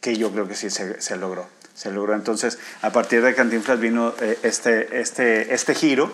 que 0.00 0.16
yo 0.16 0.32
creo 0.32 0.48
que 0.48 0.54
sí 0.54 0.70
se, 0.70 1.16
logró. 1.16 1.46
Se 1.80 1.90
logró. 1.90 2.14
Entonces, 2.14 2.58
a 2.82 2.90
partir 2.90 3.22
de 3.22 3.34
Cantinflas 3.34 3.80
vino 3.80 4.12
eh, 4.20 4.38
este, 4.42 5.00
este, 5.00 5.54
este 5.54 5.74
giro 5.74 6.12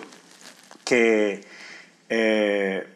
que 0.85 1.45
eh, 2.09 2.87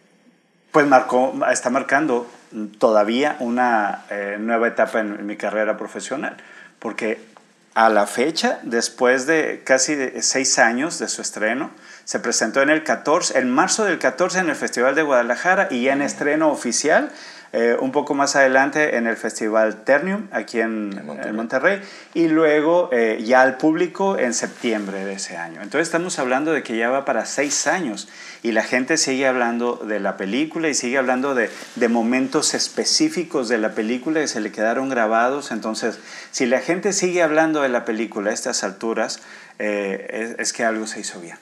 pues 0.70 0.86
marcó, 0.86 1.34
está 1.50 1.68
marcando 1.70 2.30
todavía 2.78 3.36
una 3.40 4.04
eh, 4.08 4.36
nueva 4.38 4.68
etapa 4.68 5.00
en, 5.00 5.26
mi 5.26 5.36
carrera 5.36 5.76
profesional, 5.76 6.36
porque 6.78 7.20
a 7.74 7.88
la 7.88 8.06
fecha, 8.06 8.60
después 8.62 9.26
de 9.26 9.62
casi 9.64 9.96
seis 10.20 10.60
años 10.60 11.00
de 11.00 11.08
su 11.08 11.22
estreno, 11.22 11.72
se 12.04 12.20
presentó 12.20 12.62
en 12.62 12.70
el 12.70 12.84
14, 12.84 13.36
en 13.36 13.50
marzo 13.50 13.84
del 13.84 13.98
14 13.98 14.38
en 14.38 14.48
el 14.48 14.54
Festival 14.54 14.94
de 14.94 15.02
Guadalajara 15.02 15.66
y 15.72 15.82
ya 15.82 15.94
en 15.94 16.02
estreno 16.02 16.52
oficial 16.52 17.10
eh, 17.52 17.76
un 17.80 17.90
poco 17.90 18.14
más 18.14 18.36
adelante 18.36 18.96
en 18.96 19.08
el 19.08 19.16
Festival 19.16 19.82
Ternium, 19.82 20.28
aquí 20.30 20.60
en, 20.60 20.94
en 20.96 21.04
Monterrey. 21.06 21.30
en 21.30 21.36
Monterrey, 21.36 21.80
y 22.14 22.28
luego 22.28 22.90
eh, 22.92 23.20
ya 23.24 23.42
al 23.42 23.56
público 23.56 24.18
en 24.18 24.34
septiembre 24.34 25.04
de 25.04 25.14
ese 25.14 25.36
año. 25.36 25.60
Entonces 25.60 25.88
estamos 25.88 26.20
hablando 26.20 26.52
de 26.52 26.62
que 26.62 26.76
ya 26.76 26.90
va 26.90 27.04
para 27.04 27.26
seis 27.26 27.66
años 27.66 28.08
y 28.44 28.52
la 28.52 28.62
gente 28.62 28.96
sigue 28.96 29.26
hablando 29.26 29.74
de 29.76 29.98
la 29.98 30.16
película 30.16 30.68
y 30.68 30.74
sigue 30.74 30.96
hablando 30.96 31.34
de, 31.34 31.50
de 31.74 31.88
momentos 31.88 32.54
específicos 32.54 33.48
de 33.48 33.58
la 33.58 33.74
película 33.74 34.20
que 34.20 34.28
se 34.28 34.40
le 34.40 34.52
quedaron 34.52 34.88
grabados. 34.88 35.50
Entonces, 35.50 35.98
si 36.30 36.46
la 36.46 36.60
gente 36.60 36.92
sigue 36.92 37.20
hablando 37.20 37.62
de 37.62 37.68
la 37.68 37.84
película 37.84 38.30
a 38.30 38.32
estas 38.32 38.62
alturas, 38.62 39.20
eh, 39.58 40.06
es, 40.10 40.38
es, 40.38 40.52
que 40.52 40.64
algo 40.64 40.86
se 40.86 41.00
hizo 41.00 41.20
bien. 41.20 41.36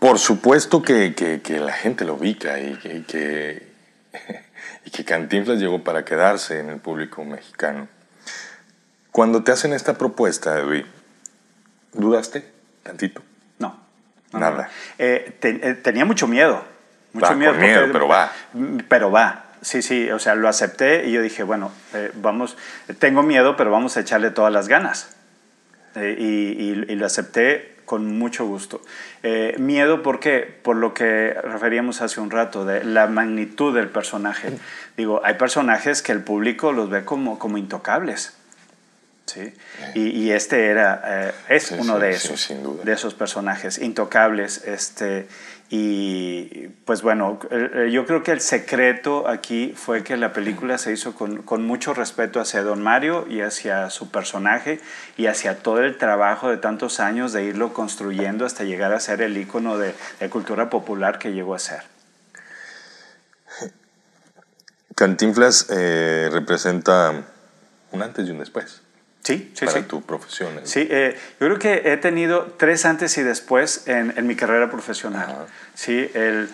Por 0.00 0.18
supuesto 0.18 0.82
que, 0.82 1.14
que, 1.14 1.40
que 1.40 1.60
la 1.60 1.72
gente 1.72 2.04
lo 2.04 2.14
ubica 2.14 2.58
y 2.58 2.74
que, 2.78 3.04
que 3.04 3.70
y 4.90 4.96
que 4.96 5.04
Cantinflas 5.04 5.58
llegó 5.58 5.84
para 5.84 6.04
quedarse 6.04 6.58
en 6.58 6.68
el 6.68 6.78
público 6.78 7.24
mexicano. 7.24 7.88
Cuando 9.12 9.44
te 9.44 9.52
hacen 9.52 9.72
esta 9.72 9.94
propuesta, 9.94 10.58
Edwin, 10.58 10.84
¿dudaste 11.92 12.50
tantito? 12.82 13.22
No. 13.58 13.78
no 14.32 14.38
Nada. 14.40 14.64
No. 14.64 14.68
Eh, 14.98 15.36
te, 15.38 15.68
eh, 15.68 15.74
tenía 15.74 16.04
mucho 16.04 16.26
miedo. 16.26 16.64
Mucho 17.12 17.26
va, 17.26 17.34
miedo. 17.34 17.54
miedo 17.54 17.80
porque, 17.80 17.92
pero 17.92 18.08
va. 18.08 18.32
Pero 18.88 19.10
va. 19.10 19.44
Sí, 19.62 19.82
sí, 19.82 20.10
o 20.10 20.18
sea, 20.18 20.34
lo 20.34 20.48
acepté 20.48 21.06
y 21.06 21.12
yo 21.12 21.22
dije, 21.22 21.42
bueno, 21.42 21.70
eh, 21.92 22.10
vamos, 22.14 22.56
tengo 22.98 23.22
miedo, 23.22 23.56
pero 23.56 23.70
vamos 23.70 23.96
a 23.96 24.00
echarle 24.00 24.30
todas 24.30 24.52
las 24.52 24.68
ganas. 24.68 25.16
Y, 25.96 26.00
y, 26.00 26.84
y, 26.88 26.94
lo 26.94 27.04
acepté 27.04 27.76
con 27.90 28.16
mucho 28.16 28.46
gusto. 28.46 28.80
Eh, 29.24 29.56
miedo, 29.58 30.00
¿por 30.04 30.20
qué? 30.20 30.42
Por 30.62 30.76
lo 30.76 30.94
que 30.94 31.32
referíamos 31.42 32.02
hace 32.02 32.20
un 32.20 32.30
rato, 32.30 32.64
de 32.64 32.84
la 32.84 33.08
magnitud 33.08 33.74
del 33.74 33.88
personaje. 33.88 34.50
Digo, 34.96 35.20
hay 35.24 35.34
personajes 35.34 36.00
que 36.00 36.12
el 36.12 36.22
público 36.22 36.70
los 36.70 36.88
ve 36.88 37.04
como, 37.04 37.40
como 37.40 37.58
intocables. 37.58 38.32
¿sí? 39.26 39.52
Y, 39.96 40.10
y 40.10 40.30
este 40.30 40.68
era, 40.68 41.02
eh, 41.04 41.32
es 41.48 41.64
Sí, 41.64 41.74
uno 41.80 41.96
sí, 41.96 42.00
de 42.02 42.10
esos, 42.10 42.40
sin 42.40 42.62
duda. 42.62 42.84
de 42.84 42.92
esos 42.92 43.14
personajes 43.14 43.78
intocables. 43.78 44.62
Este, 44.68 45.26
y 45.72 46.66
pues 46.84 47.00
bueno, 47.00 47.38
eh, 47.48 47.70
eh, 47.74 47.90
yo 47.92 48.04
creo 48.04 48.24
que 48.24 48.32
el 48.32 48.40
secreto 48.40 49.28
aquí 49.28 49.72
fue 49.76 50.02
que 50.02 50.16
la 50.16 50.32
película 50.32 50.78
se 50.78 50.92
hizo 50.92 51.14
con, 51.14 51.42
con 51.42 51.64
mucho 51.64 51.94
respeto 51.94 52.40
hacia 52.40 52.64
Don 52.64 52.82
Mario 52.82 53.24
y 53.30 53.42
hacia 53.42 53.88
su 53.88 54.10
personaje 54.10 54.80
y 55.16 55.26
hacia 55.26 55.62
todo 55.62 55.80
el 55.80 55.96
trabajo 55.96 56.50
de 56.50 56.56
tantos 56.56 56.98
años 56.98 57.32
de 57.32 57.44
irlo 57.44 57.72
construyendo 57.72 58.44
hasta 58.44 58.64
llegar 58.64 58.92
a 58.92 58.98
ser 58.98 59.22
el 59.22 59.38
ícono 59.38 59.78
de, 59.78 59.94
de 60.18 60.28
cultura 60.28 60.70
popular 60.70 61.20
que 61.20 61.32
llegó 61.32 61.54
a 61.54 61.60
ser. 61.60 61.82
Cantinflas 64.96 65.68
eh, 65.70 66.30
representa 66.32 67.12
un 67.92 68.02
antes 68.02 68.26
y 68.26 68.32
un 68.32 68.40
después 68.40 68.82
Sí, 69.22 69.52
sí, 69.54 69.66
para 69.66 69.78
sí. 69.78 69.84
tu 69.84 70.02
profesión. 70.02 70.56
¿eh? 70.58 70.62
Sí, 70.64 70.86
eh, 70.90 71.14
yo 71.40 71.46
creo 71.46 71.58
que 71.58 71.92
he 71.92 71.96
tenido 71.98 72.54
tres 72.58 72.84
antes 72.86 73.16
y 73.18 73.22
después 73.22 73.86
en, 73.86 74.14
en 74.16 74.26
mi 74.26 74.34
carrera 74.34 74.70
profesional. 74.70 75.28
Ajá. 75.30 75.46
Sí, 75.74 76.10
el 76.14 76.48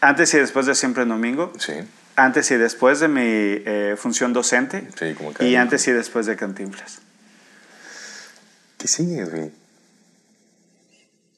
antes 0.00 0.32
y 0.34 0.38
después 0.38 0.66
de 0.66 0.74
Siempre 0.74 1.02
en 1.04 1.08
Domingo, 1.08 1.52
Sí, 1.58 1.72
antes 2.14 2.50
y 2.50 2.56
después 2.56 3.00
de 3.00 3.08
mi 3.08 3.22
eh, 3.24 3.96
función 3.98 4.32
docente 4.32 4.86
sí, 4.98 5.14
como 5.14 5.30
y 5.30 5.34
que- 5.34 5.56
antes 5.58 5.88
y 5.88 5.92
después 5.92 6.26
de 6.26 6.36
Cantinflas. 6.36 7.00
¿Qué 8.76 8.86
sigue, 8.86 9.24
güey? 9.24 9.50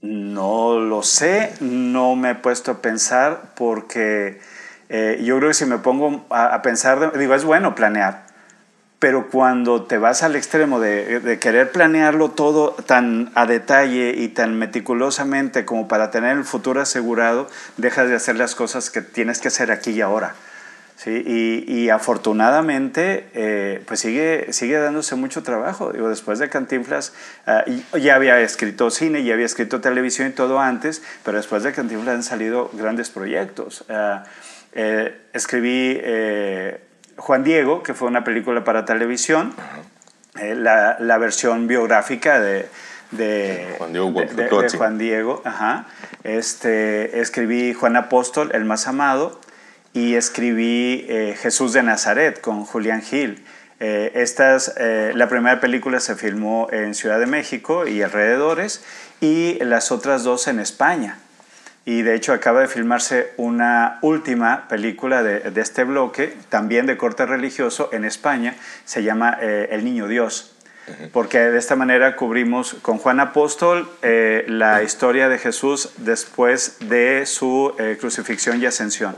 No 0.02 0.78
lo 0.80 1.02
sé, 1.02 1.52
no 1.60 2.16
me 2.16 2.30
he 2.30 2.34
puesto 2.34 2.70
a 2.72 2.82
pensar 2.82 3.52
porque 3.54 4.40
eh, 4.88 5.20
yo 5.22 5.36
creo 5.36 5.48
que 5.50 5.54
si 5.54 5.66
me 5.66 5.78
pongo 5.78 6.26
a, 6.30 6.54
a 6.54 6.62
pensar, 6.62 7.16
digo, 7.18 7.34
es 7.34 7.44
bueno 7.44 7.74
planear, 7.74 8.26
pero 9.00 9.28
cuando 9.30 9.82
te 9.84 9.98
vas 9.98 10.22
al 10.22 10.36
extremo 10.36 10.78
de, 10.78 11.18
de 11.20 11.38
querer 11.40 11.72
planearlo 11.72 12.30
todo 12.30 12.76
tan 12.86 13.32
a 13.34 13.46
detalle 13.46 14.14
y 14.16 14.28
tan 14.28 14.56
meticulosamente 14.58 15.64
como 15.64 15.88
para 15.88 16.10
tener 16.12 16.36
el 16.36 16.44
futuro 16.44 16.80
asegurado, 16.82 17.48
dejas 17.78 18.08
de 18.08 18.14
hacer 18.14 18.36
las 18.36 18.54
cosas 18.54 18.90
que 18.90 19.00
tienes 19.00 19.40
que 19.40 19.48
hacer 19.48 19.72
aquí 19.72 19.90
y 19.92 20.00
ahora. 20.02 20.34
¿sí? 20.96 21.24
Y, 21.26 21.64
y 21.66 21.88
afortunadamente, 21.88 23.26
eh, 23.32 23.82
pues 23.86 24.00
sigue, 24.00 24.52
sigue 24.52 24.76
dándose 24.78 25.14
mucho 25.16 25.42
trabajo. 25.42 25.92
Digo, 25.92 26.10
después 26.10 26.38
de 26.38 26.50
Cantinflas, 26.50 27.14
y- 27.66 27.82
ya 28.00 28.16
había 28.16 28.38
escrito 28.40 28.90
cine, 28.90 29.24
ya 29.24 29.32
había 29.32 29.46
escrito 29.46 29.80
televisión 29.80 30.28
y 30.28 30.32
todo 30.32 30.60
antes, 30.60 31.02
pero 31.24 31.38
después 31.38 31.62
de 31.62 31.72
Cantinflas 31.72 32.14
han 32.16 32.22
salido 32.22 32.70
grandes 32.74 33.08
proyectos. 33.08 33.84
Ah, 33.88 34.24
eh, 34.74 35.16
escribí 35.32 35.98
eh, 36.02 36.80
Juan 37.20 37.44
Diego, 37.44 37.82
que 37.82 37.94
fue 37.94 38.08
una 38.08 38.24
película 38.24 38.64
para 38.64 38.84
televisión, 38.84 39.54
eh, 40.40 40.54
la, 40.54 40.96
la 40.98 41.18
versión 41.18 41.66
biográfica 41.66 42.40
de... 42.40 42.68
de 43.12 43.74
Juan 43.78 43.92
Diego 43.92 44.10
de- 44.10 44.12
de- 44.12 44.26
de 44.26 44.34
Guanflocozzi. 44.34 44.76
Juan 44.78 44.98
Diego, 44.98 45.42
ajá. 45.44 45.86
Este, 46.24 47.20
escribí 47.20 47.72
Juan 47.74 47.96
Apóstol, 47.96 48.50
El 48.54 48.64
Más 48.64 48.86
Amado, 48.86 49.40
y 49.92 50.14
escribí 50.14 51.04
eh, 51.08 51.36
Jesús 51.40 51.72
de 51.72 51.82
Nazaret 51.82 52.40
con 52.40 52.64
Julián 52.64 53.02
Gil. 53.02 53.44
Eh, 53.80 54.12
estas, 54.14 54.74
eh, 54.76 55.12
la 55.14 55.28
primera 55.28 55.60
película 55.60 56.00
se 56.00 56.14
filmó 56.14 56.68
en 56.70 56.94
Ciudad 56.94 57.18
de 57.18 57.26
México 57.26 57.86
y 57.86 58.02
alrededores, 58.02 58.84
y 59.20 59.58
las 59.64 59.90
otras 59.90 60.22
dos 60.22 60.46
en 60.48 60.60
España. 60.60 61.18
Y 61.90 62.02
de 62.02 62.14
hecho 62.14 62.32
acaba 62.32 62.60
de 62.60 62.68
filmarse 62.68 63.32
una 63.36 63.98
última 64.02 64.68
película 64.68 65.24
de, 65.24 65.50
de 65.50 65.60
este 65.60 65.82
bloque, 65.82 66.36
también 66.48 66.86
de 66.86 66.96
corte 66.96 67.26
religioso, 67.26 67.88
en 67.90 68.04
España, 68.04 68.54
se 68.84 69.02
llama 69.02 69.38
eh, 69.40 69.70
El 69.72 69.84
Niño 69.84 70.06
Dios 70.06 70.54
porque 71.12 71.38
de 71.38 71.58
esta 71.58 71.76
manera 71.76 72.16
cubrimos 72.16 72.74
con 72.82 72.98
Juan 72.98 73.20
Apóstol 73.20 73.88
eh, 74.02 74.44
la 74.48 74.82
historia 74.82 75.28
de 75.28 75.38
Jesús 75.38 75.90
después 75.98 76.76
de 76.80 77.26
su 77.26 77.74
eh, 77.78 77.96
crucifixión 77.98 78.60
y 78.62 78.66
ascensión. 78.66 79.16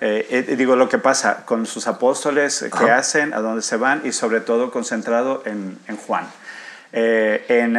Eh, 0.00 0.54
digo 0.58 0.76
lo 0.76 0.88
que 0.88 0.98
pasa 0.98 1.44
con 1.46 1.66
sus 1.66 1.86
apóstoles, 1.86 2.66
qué 2.78 2.90
hacen, 2.90 3.32
a 3.32 3.40
dónde 3.40 3.62
se 3.62 3.76
van 3.76 4.02
y 4.04 4.12
sobre 4.12 4.40
todo 4.40 4.70
concentrado 4.70 5.42
en, 5.46 5.78
en 5.86 5.96
Juan. 5.96 6.26
En 6.92 7.76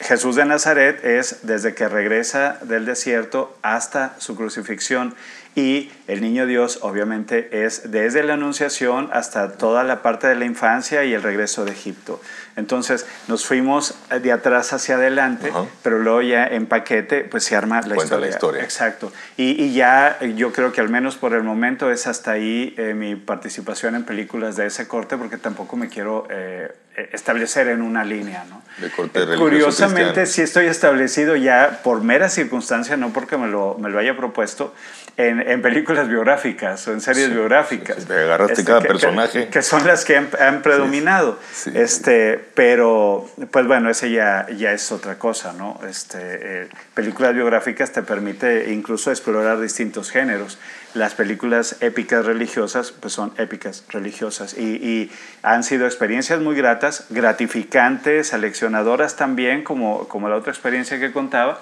Jesús 0.00 0.36
de 0.36 0.44
Nazaret 0.44 1.04
es 1.04 1.40
desde 1.42 1.74
que 1.74 1.88
regresa 1.88 2.58
del 2.62 2.84
desierto 2.84 3.56
hasta 3.62 4.14
su 4.18 4.36
crucifixión 4.36 5.14
y 5.56 5.90
el 6.06 6.20
niño 6.20 6.44
Dios 6.44 6.80
obviamente 6.82 7.64
es 7.64 7.90
desde 7.90 8.22
la 8.22 8.34
anunciación 8.34 9.08
hasta 9.10 9.52
toda 9.52 9.84
la 9.84 10.02
parte 10.02 10.26
de 10.26 10.34
la 10.34 10.44
infancia 10.44 11.02
y 11.04 11.14
el 11.14 11.22
regreso 11.22 11.64
de 11.64 11.72
Egipto. 11.72 12.20
Entonces 12.56 13.06
nos 13.26 13.46
fuimos 13.46 13.94
de 14.10 14.32
atrás 14.32 14.74
hacia 14.74 14.96
adelante, 14.96 15.50
pero 15.82 15.98
luego 15.98 16.20
ya 16.20 16.46
en 16.46 16.66
paquete 16.66 17.24
pues 17.24 17.44
se 17.44 17.56
arma 17.56 17.76
la 17.76 17.94
Cuenta 17.94 18.04
historia. 18.04 18.26
la 18.26 18.30
historia. 18.30 18.62
Exacto. 18.62 19.10
Y, 19.38 19.64
y 19.64 19.72
ya 19.72 20.18
yo 20.36 20.52
creo 20.52 20.72
que 20.72 20.82
al 20.82 20.90
menos 20.90 21.16
por 21.16 21.32
el 21.32 21.42
momento 21.42 21.90
es 21.90 22.06
hasta 22.06 22.32
ahí 22.32 22.74
eh, 22.76 22.92
mi 22.92 23.16
participación 23.16 23.94
en 23.94 24.04
películas 24.04 24.56
de 24.56 24.66
ese 24.66 24.86
corte 24.86 25.16
porque 25.16 25.38
tampoco 25.38 25.76
me 25.76 25.88
quiero 25.88 26.26
eh, 26.28 26.70
establecer 27.12 27.68
en 27.68 27.82
una 27.82 28.04
línea. 28.04 28.44
¿no? 28.48 28.62
De 28.78 28.90
corte 28.90 29.24
Curiosamente 29.36 30.26
sí 30.26 30.42
estoy 30.42 30.66
establecido 30.66 31.36
ya 31.36 31.80
por 31.82 32.02
mera 32.02 32.28
circunstancia, 32.28 32.96
no 32.96 33.12
porque 33.12 33.36
me 33.36 33.48
lo, 33.48 33.76
me 33.78 33.88
lo 33.90 33.98
haya 33.98 34.16
propuesto, 34.16 34.74
en, 35.18 35.40
en 35.40 35.62
películas 35.62 36.08
biográficas 36.08 36.86
o 36.88 36.92
en 36.92 37.00
series 37.00 37.26
Sí, 37.28 37.32
biográficas. 37.32 37.96
sí, 37.96 38.02
sí, 38.02 38.08
te 38.08 38.14
agarraste 38.20 38.64
cada 38.64 38.80
que- 38.82 38.88
personaje. 38.88 39.44
Que, 39.44 39.48
que 39.48 39.62
son 39.62 39.86
las 39.86 40.04
que 40.04 40.16
han, 40.16 40.28
han 40.38 40.60
predominado. 40.60 41.38
sí. 41.54 41.70
este, 41.74 42.38
pero, 42.54 43.26
pues 43.50 43.66
bueno, 43.66 43.88
ese 43.88 44.10
ya, 44.10 44.46
ya 44.54 44.72
es 44.72 44.92
otra 44.92 45.18
cosa, 45.18 45.54
¿no? 45.54 45.80
Este, 45.88 46.18
eh, 46.20 46.68
películas 46.92 47.32
biográficas 47.34 47.92
te 47.92 48.02
permite 48.02 48.70
incluso 48.72 49.10
explorar 49.10 49.58
distintos 49.58 50.10
géneros. 50.10 50.58
Las 50.96 51.14
películas 51.14 51.76
épicas 51.80 52.24
religiosas, 52.24 52.90
pues 52.90 53.12
son 53.12 53.32
épicas 53.38 53.84
religiosas 53.90 54.54
y, 54.56 54.62
y 54.76 55.12
han 55.42 55.62
sido 55.62 55.84
experiencias 55.84 56.40
muy 56.40 56.56
gratas, 56.56 57.06
gratificantes, 57.10 58.28
seleccionadoras 58.28 59.14
también, 59.16 59.62
como, 59.62 60.08
como 60.08 60.28
la 60.28 60.36
otra 60.36 60.52
experiencia 60.52 60.98
que 60.98 61.12
contaba, 61.12 61.60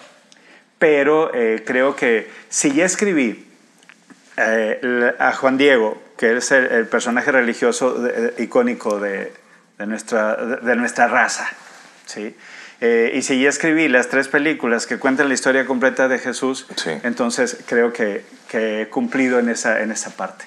pero 0.79 1.33
eh, 1.35 1.65
creo 1.67 1.97
que 1.97 2.31
si 2.49 2.73
ya 2.73 2.85
escribí 2.85 3.45
eh, 4.37 5.15
a 5.19 5.33
Juan 5.33 5.57
Diego, 5.59 6.01
que 6.17 6.37
es 6.37 6.51
el, 6.53 6.67
el 6.67 6.87
personaje 6.87 7.33
religioso 7.33 7.95
de- 7.95 8.31
de- 8.31 8.43
icónico 8.43 9.01
de, 9.01 9.33
de 9.79 9.87
nuestra, 9.87 10.37
de, 10.37 10.57
de 10.59 10.77
nuestra 10.77 11.09
raza, 11.09 11.49
¿sí? 12.07 12.37
Eh, 12.81 13.13
y 13.15 13.23
si 13.23 13.41
ya 13.41 13.49
escribí 13.49 13.89
las 13.89 14.09
tres 14.09 14.29
películas 14.29 14.87
que 14.87 14.99
cuentan 14.99 15.29
la 15.29 15.35
historia 15.35 15.65
completa 15.65 16.09
de 16.09 16.19
Jesús, 16.19 16.67
Sí. 16.77 16.91
entonces 17.05 17.59
creo 17.67 17.93
que, 17.93 18.25
que 18.55 18.83
he 18.83 18.89
cumplido 18.89 19.41
en 19.41 19.49
esa, 19.49 19.83
en 19.83 19.91
esa 19.91 20.11
parte. 20.11 20.45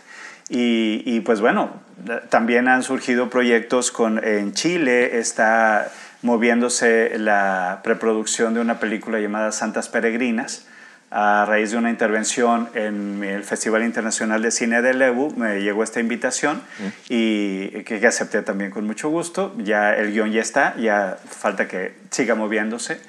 Y, 0.47 1.03
y, 1.05 1.19
pues 1.19 1.41
bueno, 1.41 1.81
también 2.29 2.69
han 2.69 2.81
surgido 2.81 3.29
proyectos 3.29 3.91
con, 3.91 4.23
en 4.23 4.53
Chile, 4.53 5.19
está 5.19 5.91
moviéndose 6.21 7.19
la 7.19 7.81
preproducción 7.83 8.53
de 8.53 8.61
una 8.61 8.79
película 8.79 9.19
llamada 9.19 9.51
Santas 9.51 9.89
Peregrinas, 9.89 10.65
a 11.11 11.45
raíz 11.45 11.71
de 11.71 11.77
una 11.77 11.89
intervención 11.89 12.69
en 12.75 13.25
el 13.25 13.43
Festival 13.43 13.83
Internacional 13.83 14.41
de 14.41 14.51
Cine 14.51 14.81
de 14.81 14.93
Lebu, 14.93 15.33
me 15.35 15.61
llegó 15.61 15.83
esta 15.83 15.99
invitación 15.99 16.61
y 17.09 17.69
que, 17.83 17.99
que 17.99 18.07
acepté 18.07 18.41
también 18.41 18.71
con 18.71 18.85
mucho 18.85 19.09
gusto. 19.09 19.53
Ya 19.57 19.93
el 19.95 20.11
guion 20.11 20.31
ya 20.31 20.41
está, 20.41 20.75
ya 20.77 21.17
falta 21.29 21.67
que 21.67 21.93
siga 22.09 22.35
moviéndose. 22.35 22.99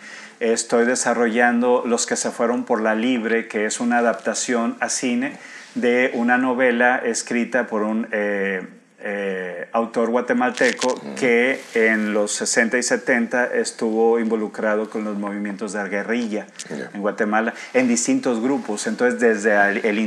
Estoy 0.41 0.87
desarrollando 0.87 1.83
Los 1.87 2.07
que 2.07 2.17
se 2.17 2.31
fueron 2.31 2.65
por 2.65 2.81
la 2.81 2.95
libre, 2.95 3.49
que 3.49 3.67
es 3.67 3.81
una 3.81 3.99
adaptación 3.99 4.77
a 4.81 4.89
cine 4.89 5.37
de 5.75 6.11
una 6.15 6.39
novela 6.39 6.97
escrita 6.99 7.67
por 7.67 7.83
un 7.83 8.09
eh, 8.11 8.67
eh, 9.01 9.69
autor 9.73 10.11
guatemalteco 10.11 11.01
que 11.17 11.61
en 11.75 12.13
los 12.13 12.33
60 12.33 12.79
y 12.79 12.83
70 12.83 13.47
estuvo 13.55 14.19
involucrado 14.19 14.91
con 14.91 15.05
los 15.05 15.17
movimientos 15.17 15.73
de 15.73 15.79
la 15.79 15.89
guerrilla 15.89 16.47
en 16.93 17.01
Guatemala 17.01 17.55
en 17.75 17.87
distintos 17.87 18.41
grupos. 18.41 18.87
Entonces, 18.87 19.21
desde 19.21 19.55
el, 19.71 19.85
el 19.85 19.99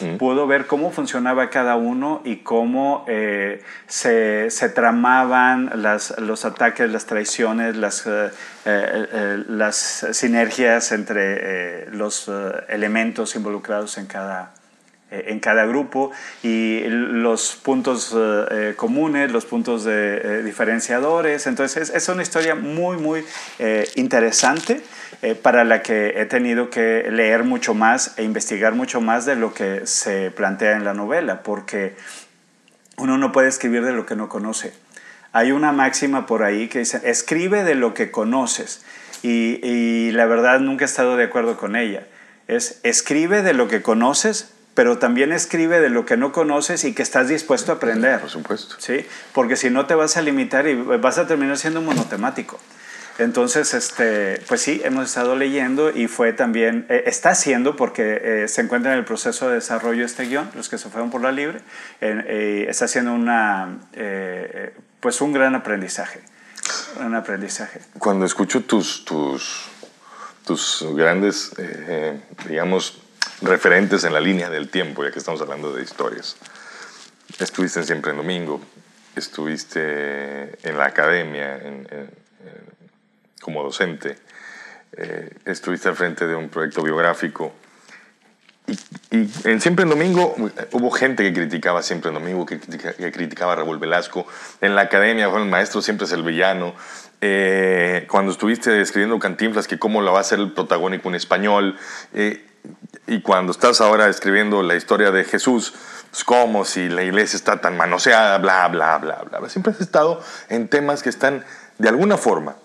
interior 0.00 0.18
pudo 0.18 0.46
ver 0.46 0.66
cómo 0.66 0.90
funcionaba 0.90 1.50
cada 1.50 1.76
uno 1.76 2.20
y 2.24 2.36
cómo 2.36 3.04
eh, 3.08 3.62
se, 3.86 4.50
se 4.50 4.68
tramaban 4.68 5.70
las, 5.82 6.18
los 6.18 6.44
ataques, 6.44 6.90
las 6.90 7.06
traiciones, 7.06 7.76
las, 7.76 8.06
eh, 8.06 8.30
eh, 8.64 9.44
las 9.48 10.06
sinergias 10.12 10.92
entre 10.92 11.90
los 11.90 12.30
elementos 12.68 13.34
involucrados 13.36 13.96
en 13.98 14.06
cada, 14.06 14.52
en 15.10 15.40
cada 15.40 15.64
grupo 15.64 16.10
y 16.42 16.82
los 16.86 17.56
puntos 17.56 18.14
comunes, 18.76 19.32
los 19.32 19.46
puntos 19.46 19.84
de, 19.84 20.42
diferenciadores. 20.42 21.46
Entonces 21.46 21.90
es, 21.90 22.08
una 22.08 22.22
historia 22.22 22.54
muy, 22.54 22.98
muy 22.98 23.24
interesante 23.94 24.82
para 25.42 25.64
la 25.64 25.82
que 25.82 26.20
he 26.20 26.26
tenido 26.26 26.70
que 26.70 27.08
leer 27.10 27.44
mucho 27.44 27.74
más 27.74 28.14
e 28.18 28.22
investigar 28.22 28.74
mucho 28.74 29.00
más 29.00 29.26
de 29.26 29.34
lo 29.34 29.52
que 29.52 29.86
se 29.86 30.30
plantea 30.30 30.76
en 30.76 30.84
la 30.84 30.94
novela, 30.94 31.42
porque 31.42 31.96
uno 32.96 33.18
no 33.18 33.32
puede 33.32 33.48
escribir 33.48 33.84
de 33.84 33.92
lo 33.92 34.06
que 34.06 34.16
no 34.16 34.28
conoce. 34.28 34.72
Hay 35.32 35.52
una 35.52 35.72
máxima 35.72 36.26
por 36.26 36.42
ahí 36.42 36.68
que 36.68 36.80
dice, 36.80 37.00
escribe 37.04 37.64
de 37.64 37.74
lo 37.74 37.94
que 37.94 38.10
conoces. 38.10 38.84
Y, 39.22 39.60
y 39.66 40.12
la 40.12 40.26
verdad 40.26 40.60
nunca 40.60 40.84
he 40.84 40.86
estado 40.86 41.16
de 41.16 41.24
acuerdo 41.24 41.56
con 41.56 41.76
ella. 41.76 42.06
Es 42.46 42.80
escribe 42.82 43.42
de 43.42 43.52
lo 43.52 43.68
que 43.68 43.82
conoces, 43.82 44.54
pero 44.74 44.98
también 44.98 45.32
escribe 45.32 45.80
de 45.80 45.90
lo 45.90 46.06
que 46.06 46.16
no 46.16 46.32
conoces 46.32 46.84
y 46.84 46.94
que 46.94 47.02
estás 47.02 47.28
dispuesto 47.28 47.72
a 47.72 47.74
aprender. 47.76 48.20
Por 48.20 48.30
supuesto. 48.30 48.76
¿sí? 48.78 49.04
Porque 49.32 49.56
si 49.56 49.70
no 49.70 49.86
te 49.86 49.94
vas 49.94 50.16
a 50.16 50.22
limitar 50.22 50.66
y 50.68 50.74
vas 50.74 51.18
a 51.18 51.26
terminar 51.26 51.58
siendo 51.58 51.82
monotemático. 51.82 52.58
Entonces, 53.18 53.74
este, 53.74 54.40
pues 54.46 54.62
sí, 54.62 54.80
hemos 54.84 55.06
estado 55.06 55.34
leyendo 55.34 55.90
y 55.90 56.06
fue 56.06 56.32
también, 56.32 56.86
eh, 56.88 57.02
está 57.06 57.30
haciendo 57.30 57.74
porque 57.74 58.20
eh, 58.22 58.48
se 58.48 58.60
encuentra 58.60 58.92
en 58.92 58.98
el 58.98 59.04
proceso 59.04 59.48
de 59.48 59.56
desarrollo 59.56 60.04
este 60.04 60.26
guion, 60.26 60.48
los 60.54 60.68
que 60.68 60.78
se 60.78 60.88
fueron 60.88 61.10
por 61.10 61.20
la 61.20 61.32
libre, 61.32 61.60
eh, 62.00 62.66
está 62.68 62.84
haciendo 62.84 63.12
una, 63.12 63.78
pues 65.00 65.20
un 65.20 65.32
gran 65.32 65.56
aprendizaje, 65.56 66.20
un 67.04 67.16
aprendizaje. 67.16 67.80
Cuando 67.98 68.24
escucho 68.24 68.62
tus, 68.62 69.04
tus, 69.04 69.66
tus 70.46 70.86
grandes, 70.94 71.50
digamos, 72.48 73.02
referentes 73.42 74.04
en 74.04 74.12
la 74.12 74.20
línea 74.20 74.48
del 74.48 74.68
tiempo, 74.68 75.02
ya 75.02 75.10
que 75.10 75.18
estamos 75.18 75.40
hablando 75.40 75.72
de 75.72 75.82
historias. 75.82 76.36
Estuviste 77.40 77.80
en 77.80 77.86
Siempre 77.86 78.12
en 78.12 78.18
Domingo, 78.18 78.60
estuviste 79.16 80.56
en 80.62 80.78
la 80.78 80.86
academia 80.86 81.60
como 83.40 83.62
docente, 83.62 84.16
eh, 84.92 85.30
estuviste 85.44 85.88
al 85.88 85.96
frente 85.96 86.26
de 86.26 86.34
un 86.34 86.48
proyecto 86.48 86.82
biográfico. 86.82 87.52
Y, 89.10 89.30
en 89.48 89.60
Siempre 89.60 89.84
en 89.84 89.88
Domingo 89.88 90.34
hubo 90.72 90.90
gente 90.90 91.22
que 91.22 91.32
criticaba 91.32 91.82
Siempre 91.82 92.08
en 92.08 92.14
Domingo, 92.14 92.44
que, 92.44 92.58
criticaba 92.58 93.52
a 93.52 93.56
Raúl 93.56 93.78
Velasco. 93.78 94.26
En 94.60 94.74
la 94.74 94.82
academia, 94.82 95.28
bueno, 95.28 95.44
el 95.44 95.50
maestro 95.50 95.80
siempre 95.80 96.06
es 96.06 96.12
el 96.12 96.22
villano. 96.22 96.74
Eh, 97.20 98.06
cuando 98.10 98.30
estuviste 98.32 98.80
escribiendo 98.80 99.18
Cantinflas, 99.18 99.66
que 99.66 99.78
cómo 99.78 100.02
lo 100.02 100.12
va 100.12 100.18
a 100.18 100.20
hacer 100.20 100.38
el 100.38 100.52
protagónico 100.52 101.08
en 101.08 101.14
español. 101.14 101.78
Eh, 102.12 102.44
y 103.06 103.22
cuando 103.22 103.52
estás 103.52 103.80
ahora 103.80 104.08
escribiendo 104.08 104.62
la 104.62 104.74
historia 104.74 105.10
de 105.10 105.24
Jesús, 105.24 105.74
pues 106.10 106.24
como 106.24 106.64
si 106.64 106.88
la 106.88 107.02
iglesia 107.02 107.36
está 107.36 107.60
tan 107.60 107.76
manoseada, 107.76 108.38
bla, 108.38 108.68
bla, 108.68 108.98
bla, 108.98 109.22
bla. 109.22 109.48
Siempre 109.48 109.72
has 109.72 109.80
estado 109.80 110.22
en 110.48 110.68
temas 110.68 111.02
que 111.02 111.08
están, 111.08 111.44
de 111.78 111.88
alguna 111.88 112.18
forma, 112.18 112.56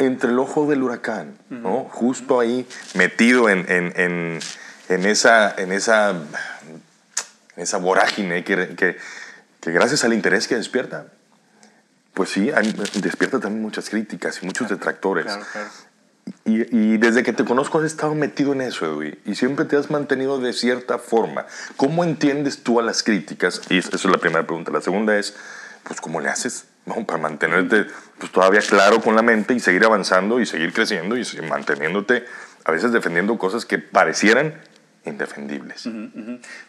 entre 0.00 0.30
el 0.30 0.38
ojo 0.38 0.66
del 0.66 0.82
huracán, 0.82 1.38
¿no? 1.50 1.84
Justo 1.90 2.40
ahí, 2.40 2.66
metido 2.94 3.48
en, 3.48 3.66
en, 3.68 4.40
en, 4.88 5.06
esa, 5.06 5.54
en, 5.56 5.72
esa, 5.72 6.14
esa 7.56 7.76
vorágine 7.76 8.42
que, 8.42 8.74
que, 8.74 8.96
que, 9.60 9.70
gracias 9.70 10.02
al 10.04 10.14
interés 10.14 10.48
que 10.48 10.56
despierta, 10.56 11.06
pues 12.14 12.30
sí, 12.30 12.50
despierta 12.94 13.38
también 13.40 13.62
muchas 13.62 13.90
críticas 13.90 14.42
y 14.42 14.46
muchos 14.46 14.70
detractores. 14.70 15.26
Claro, 15.26 15.44
claro. 15.52 15.70
Y, 16.44 16.96
desde 16.96 17.22
que 17.22 17.32
te 17.32 17.44
conozco 17.44 17.78
has 17.78 17.84
estado 17.84 18.14
metido 18.14 18.52
en 18.52 18.62
eso, 18.62 18.86
Edwin, 18.86 19.18
y 19.24 19.34
siempre 19.34 19.64
te 19.66 19.76
has 19.76 19.90
mantenido 19.90 20.38
de 20.38 20.52
cierta 20.52 20.98
forma. 20.98 21.46
¿Cómo 21.76 22.04
entiendes 22.04 22.62
tú 22.62 22.80
a 22.80 22.82
las 22.82 23.02
críticas? 23.02 23.60
Y 23.68 23.78
eso 23.78 23.90
es 23.92 24.04
la 24.04 24.18
primera 24.18 24.46
pregunta. 24.46 24.70
La 24.70 24.80
segunda 24.80 25.16
es, 25.18 25.34
pues, 25.82 26.00
¿cómo 26.00 26.20
le 26.20 26.28
haces 26.28 26.64
¿no? 26.86 27.04
para 27.06 27.18
mantenerte 27.18 27.86
pues, 28.18 28.32
todavía 28.32 28.60
claro 28.60 29.00
con 29.00 29.16
la 29.16 29.22
mente 29.22 29.54
y 29.54 29.60
seguir 29.60 29.84
avanzando 29.84 30.40
y 30.40 30.46
seguir 30.46 30.72
creciendo 30.72 31.16
y 31.16 31.24
manteniéndote, 31.48 32.24
a 32.64 32.72
veces 32.72 32.92
defendiendo 32.92 33.38
cosas 33.38 33.64
que 33.64 33.78
parecieran 33.78 34.54
indefendibles. 35.04 35.88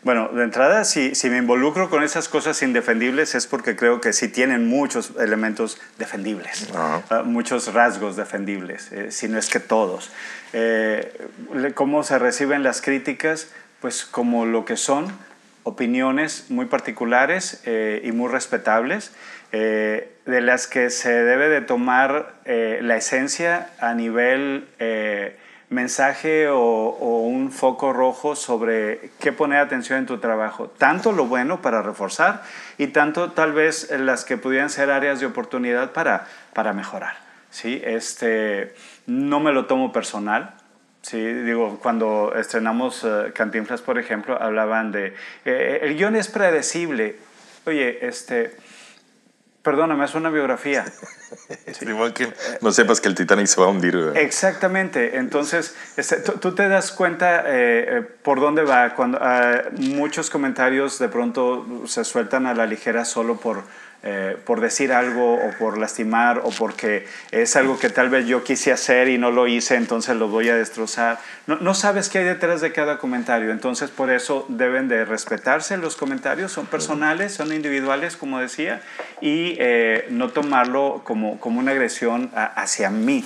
Bueno, 0.04 0.30
de 0.30 0.44
entrada, 0.44 0.86
si, 0.86 1.16
si, 1.16 1.30
me 1.30 1.38
involucro 1.38 1.90
con 1.90 2.02
esas 2.04 2.30
cosas 2.30 2.62
indefendibles 2.62 3.36
es 3.36 3.46
porque 3.46 3.76
creo 3.76 4.00
que 4.00 4.14
sí 4.14 4.30
tienen 4.30 4.68
muchos 4.68 5.12
elementos 5.20 5.78
defendibles, 5.98 6.70
ah, 6.74 7.24
muchos 7.26 7.74
rasgos 7.74 8.16
defendibles, 8.16 8.92
eh, 8.94 9.12
si 9.12 9.28
no 9.28 9.38
es 9.38 9.50
que 9.50 9.60
todos. 9.60 10.12
Eh, 10.54 11.28
¿Cómo 11.76 12.04
se 12.04 12.20
reciben 12.20 12.64
las 12.64 12.82
críticas? 12.82 13.50
Pues 13.82 14.06
como 14.06 14.46
lo 14.46 14.64
que 14.64 14.78
son, 14.78 15.12
opiniones 15.64 16.46
muy 16.50 16.66
particulares 16.66 17.62
eh, 17.66 18.02
y 18.04 18.12
muy 18.12 18.30
respetables, 18.30 19.12
de 19.52 20.08
las 20.26 20.68
que 20.68 20.90
se 20.90 21.12
debe 21.12 21.50
de 21.50 21.62
tomar 21.62 22.34
la 22.46 22.96
esencia 22.96 23.70
a 23.80 23.94
nivel 23.94 24.68
mensaje 25.72 26.50
o, 26.50 27.24
un 27.24 27.52
foco 27.52 27.94
rojo 27.94 28.36
sobre 28.36 29.10
qué 29.20 29.32
poner 29.32 29.60
atención 29.60 30.00
en 30.00 30.06
tu 30.06 30.20
trabajo. 30.20 30.68
Tanto 30.78 31.14
lo 31.14 31.26
bueno 31.26 31.62
para 31.62 31.82
reforzar 31.82 32.44
y 32.78 32.88
tanto 32.88 33.32
tal 33.32 33.54
vez 33.54 33.90
las 33.90 34.26
que 34.26 34.38
pudieran 34.38 34.70
ser 34.70 34.92
áreas 34.92 35.22
de 35.22 35.26
oportunidad 35.26 35.94
para, 35.94 36.28
para 36.54 36.74
mejorar. 36.74 37.16
¿sí? 37.50 37.82
Este, 37.86 38.76
no 39.08 39.40
me 39.40 39.54
lo 39.54 39.66
tomo 39.66 39.94
personal. 39.94 40.56
Sí, 41.02 41.18
digo, 41.18 41.80
cuando 41.82 42.34
estrenamos 42.36 43.04
uh, 43.04 43.32
Cantinflas, 43.34 43.82
por 43.82 43.98
ejemplo, 43.98 44.40
hablaban 44.40 44.92
de, 44.92 45.16
eh, 45.46 45.80
el 45.82 45.96
guion 45.96 46.16
es 46.16 46.28
predecible. 46.28 47.16
Oye, 47.66 48.06
este, 48.06 48.56
Perdóname, 49.64 50.06
es 50.06 50.16
una 50.16 50.30
biografía. 50.32 50.86
Igual 51.82 52.14
que 52.14 52.34
no 52.62 52.72
sepas 52.72 53.00
que 53.00 53.08
el 53.08 53.16
Titanic 53.16 53.46
se 53.46 53.62
va 53.62 53.68
a 53.68 53.70
hundir. 53.70 54.14
Exactamente. 54.16 55.18
Entonces, 55.18 55.76
este, 55.98 56.18
tú 56.18 56.56
te 56.56 56.68
das 56.68 56.92
cuenta 56.92 57.42
eh, 57.42 57.98
eh, 57.98 58.02
por 58.24 58.40
dónde 58.40 58.64
va. 58.64 58.96
Cuando 58.96 59.20
ah, 59.22 59.62
muchos 59.74 60.32
comentarios 60.32 60.98
de 60.98 61.10
pronto 61.10 61.84
se 61.86 62.04
sueltan 62.04 62.48
a 62.48 62.56
la 62.56 62.66
ligera 62.66 63.06
solo 63.06 63.38
por 63.38 63.64
eh, 64.04 64.36
por 64.46 64.62
decir 64.62 64.94
algo 64.94 65.36
o 65.36 65.52
por 65.60 65.78
lastimar 65.78 66.40
o 66.40 66.50
porque 66.50 67.06
es 67.30 67.56
algo 67.56 67.78
que 67.78 67.92
tal 67.92 68.10
vez 68.10 68.26
yo 68.26 68.44
quise 68.44 68.72
hacer 68.72 69.08
y 69.10 69.20
no 69.20 69.30
lo 69.30 69.48
hice, 69.48 69.76
entonces 69.76 70.16
lo 70.16 70.28
voy 70.28 70.50
a 70.50 70.56
destrozar. 70.56 71.20
No, 71.46 71.58
no, 71.58 71.76
sabes 71.76 72.10
qué 72.10 72.18
hay 72.18 72.26
detrás 72.26 72.62
de 72.62 72.72
cada 72.72 72.98
comentario, 72.98 73.52
entonces 73.52 73.92
por 73.92 74.10
eso 74.10 74.48
deben 74.50 74.88
de 74.88 75.06
respetarse 75.06 75.78
los 75.78 75.96
comentarios, 75.96 76.52
son 76.52 76.66
personales, 76.66 77.36
son 77.36 77.54
individuales, 77.54 78.18
como 78.18 78.40
decía, 78.40 78.82
y 79.22 79.56
eh, 79.60 80.08
no 80.10 80.30
tomarlo 80.30 81.02
como, 81.04 81.40
como 81.40 81.60
una 81.60 81.70
agresión 81.72 82.32
hacia 82.34 82.90
mí. 82.90 83.24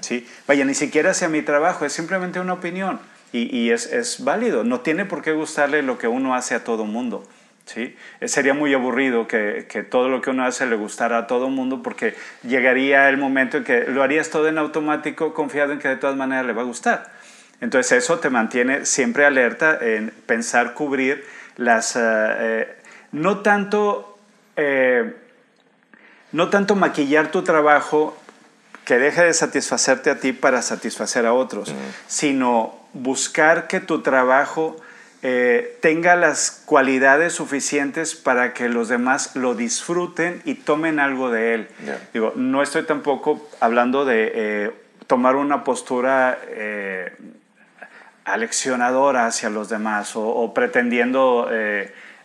¿sí? 0.00 0.26
Vaya, 0.48 0.64
ni 0.64 0.74
siquiera 0.74 1.12
hacia 1.12 1.28
mi 1.28 1.42
trabajo, 1.42 1.84
es 1.84 1.92
simplemente 1.92 2.40
una 2.40 2.54
opinión. 2.54 2.98
Y, 3.32 3.56
y 3.56 3.70
es, 3.70 3.92
es 3.92 4.24
válido, 4.24 4.64
no 4.64 4.80
tiene 4.80 5.04
por 5.04 5.22
qué 5.22 5.30
gustarle 5.30 5.82
lo 5.82 5.98
que 5.98 6.08
uno 6.08 6.34
hace 6.34 6.56
a 6.56 6.64
todo 6.64 6.84
mundo. 6.84 7.24
¿Sí? 7.66 7.96
Eh, 8.20 8.28
sería 8.28 8.54
muy 8.54 8.72
aburrido 8.72 9.28
que, 9.28 9.66
que, 9.68 9.82
todo 9.82 10.08
lo 10.08 10.22
que 10.22 10.30
uno 10.30 10.46
hace 10.46 10.66
le 10.66 10.76
gustara 10.76 11.18
a 11.18 11.26
todo 11.26 11.46
el 11.46 11.52
mundo 11.52 11.82
porque 11.82 12.14
llegaría 12.42 13.08
el 13.08 13.18
momento 13.18 13.58
en 13.58 13.64
que 13.64 13.84
lo 13.84 14.02
harías 14.02 14.30
todo 14.30 14.48
en 14.48 14.58
automático 14.58 15.34
confiado 15.34 15.72
en 15.72 15.78
que 15.78 15.88
de 15.88 15.96
todas 15.96 16.16
maneras 16.16 16.46
le 16.46 16.52
va 16.52 16.62
a 16.62 16.64
gustar. 16.64 17.12
Entonces 17.60 18.04
eso 18.04 18.18
te 18.18 18.30
mantiene 18.30 18.86
siempre 18.86 19.26
alerta 19.26 19.78
en 19.80 20.10
pensar 20.26 20.74
cubrir 20.74 21.24
las... 21.56 21.96
Eh, 21.96 22.00
eh, 22.00 22.76
no 23.12 23.38
tanto... 23.38 24.18
no 26.32 26.48
tanto 26.48 26.76
maquillar 26.76 27.30
tu 27.30 27.42
trabajo 27.42 28.16
que 28.84 28.98
deje 28.98 29.24
de 29.24 29.34
satisfacerte 29.34 30.10
a 30.10 30.20
ti 30.20 30.32
para 30.32 30.62
satisfacer 30.62 31.26
a 31.26 31.32
otros, 31.32 31.74
sino 32.06 32.86
buscar 32.92 33.66
que 33.66 33.80
tu 33.80 34.00
trabajo 34.00 34.76
eh, 35.22 35.78
tenga 35.80 36.14
las 36.14 36.62
cualidades 36.66 37.32
suficientes 37.32 38.14
para 38.14 38.52
que 38.52 38.68
los 38.68 38.88
demás 38.88 39.34
lo 39.34 39.54
disfruten 39.54 40.42
y 40.44 40.54
tomen 40.54 41.00
algo 41.00 41.30
de 41.30 41.54
él. 41.54 41.68
Digo, 42.12 42.32
no 42.36 42.62
estoy 42.62 42.82
tampoco 42.82 43.48
hablando 43.60 44.04
de 44.04 44.32
eh, 44.34 44.70
tomar 45.06 45.36
una 45.36 45.64
postura 45.64 46.38
eh, 46.48 47.16
aleccionadora 48.24 49.26
hacia 49.26 49.48
los 49.48 49.70
demás 49.70 50.12
o, 50.16 50.52
pretendiendo 50.52 51.48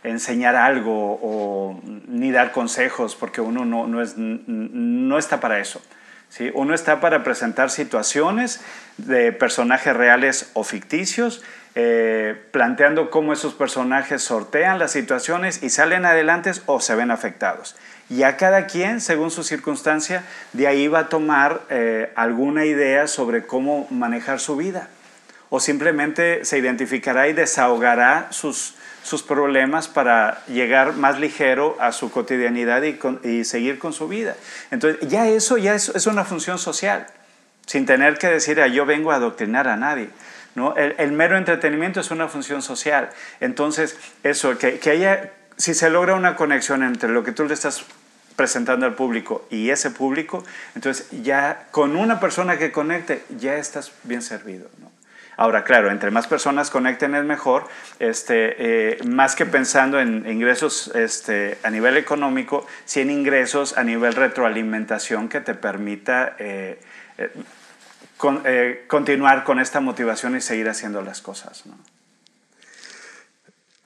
enseñar 0.04 0.56
algo 0.56 1.20
o 1.22 1.80
ni 2.08 2.32
dar 2.32 2.52
consejos, 2.52 3.16
porque 3.16 3.40
uno 3.40 3.66
no, 3.66 3.88
no, 3.88 4.02
es, 4.02 4.16
no 4.18 5.18
está 5.18 5.40
para 5.40 5.60
eso. 5.60 5.82
¿sí? 6.28 6.52
Uno 6.54 6.74
está 6.74 7.00
para 7.00 7.24
presentar 7.24 7.70
situaciones 7.70 8.62
de 8.98 9.32
personajes 9.32 9.96
reales 9.96 10.50
o 10.54 10.64
ficticios 10.64 11.44
eh, 11.76 12.36
planteando 12.52 13.10
cómo 13.10 13.32
esos 13.34 13.54
personajes 13.54 14.22
sortean 14.24 14.78
las 14.80 14.92
situaciones 14.92 15.64
y 15.64 15.70
salen 15.70 16.06
adelante 16.06 16.52
o 16.66 16.80
se 16.82 16.96
ven 16.96 17.12
afectados. 17.12 17.76
Y 18.10 18.24
a 18.24 18.36
cada 18.36 18.68
quien, 18.68 19.00
según 19.00 19.32
su 19.32 19.44
circunstancia, 19.44 20.24
de 20.52 20.68
ahí 20.68 20.88
va 20.90 21.00
a 21.00 21.10
tomar 21.10 21.62
eh, 21.70 22.12
alguna 22.16 22.66
idea 22.66 23.08
sobre 23.08 23.46
cómo 23.46 23.88
manejar 23.90 24.40
su 24.42 24.58
vida 24.58 24.90
o 25.50 25.60
simplemente 25.62 26.44
se 26.46 26.58
identificará 26.58 27.28
y 27.30 27.34
desahogará 27.34 28.28
sus, 28.32 28.76
sus 29.04 29.24
problemas 29.24 29.88
para 29.88 30.44
llegar 30.48 30.94
más 30.94 31.20
ligero 31.20 31.78
a 31.80 31.92
su 31.94 32.12
cotidianidad 32.12 32.82
y, 32.84 32.94
con- 32.94 33.20
y 33.24 33.44
seguir 33.46 33.80
con 33.80 33.94
su 33.94 34.08
vida. 34.10 34.36
Entonces, 34.72 35.00
ya 35.10 35.28
eso 35.28 35.58
ya 35.58 35.74
es, 35.76 35.90
es 35.90 36.06
una 36.08 36.24
función 36.26 36.58
social, 36.58 37.08
sin 37.66 37.86
tener 37.86 38.18
que 38.18 38.28
decir, 38.28 38.60
"Ah, 38.62 38.68
yo 38.68 38.86
vengo 38.86 39.12
a 39.12 39.16
adoctrinar 39.16 39.68
a 39.70 39.76
nadie. 39.78 40.10
¿No? 40.56 40.76
El, 40.76 41.12
mero 41.12 41.38
entretenimiento 41.38 42.00
es 42.00 42.12
una 42.12 42.28
función 42.28 42.62
social. 42.62 43.10
Entonces, 43.40 43.98
eso, 44.24 44.58
que, 44.58 44.80
que 44.80 44.90
haya, 44.92 45.32
si 45.58 45.74
se 45.74 45.90
logra 45.90 46.16
una 46.16 46.36
conexión 46.36 46.84
entre 46.84 47.10
lo 47.10 47.24
que 47.24 47.32
tú 47.32 47.46
le 47.46 47.54
estás 47.54 47.86
presentando 48.36 48.86
al 48.86 48.96
público 48.96 49.46
y 49.50 49.70
ese 49.70 49.92
público, 49.92 50.44
entonces 50.76 51.08
ya 51.24 51.68
con 51.72 51.96
una 51.96 52.20
persona 52.20 52.58
que 52.58 52.72
conecte, 52.72 53.24
ya 53.38 53.56
estás 53.56 53.92
bien 54.04 54.22
servido. 54.22 54.70
¿no? 54.80 54.92
Ahora, 55.38 55.64
claro, 55.64 55.90
entre 55.90 56.12
más 56.12 56.28
personas 56.28 56.70
conecten 56.70 57.16
es 57.16 57.24
mejor, 57.24 57.68
este, 58.00 58.56
eh, 58.94 59.04
más 59.06 59.36
que 59.36 59.46
pensando 59.46 60.00
en 60.00 60.30
ingresos 60.30 60.92
este, 60.94 61.58
a 61.64 61.70
nivel 61.70 61.98
económico, 61.98 62.68
sí 62.86 63.00
en 63.00 63.10
ingresos 63.10 63.78
a 63.78 63.84
nivel 63.84 64.14
retroalimentación 64.14 65.30
que 65.30 65.42
te 65.42 65.56
permita 65.56 66.36
eh, 66.38 66.80
eh, 67.18 67.32
con- 68.22 68.44
eh, 68.46 68.86
continuar 68.88 69.44
con 69.44 69.60
esta 69.60 69.80
motivación 69.80 70.38
y 70.38 70.42
seguir 70.42 70.70
haciendo 70.70 71.02
las 71.02 71.22
cosas. 71.24 71.66
¿no? 71.66 71.76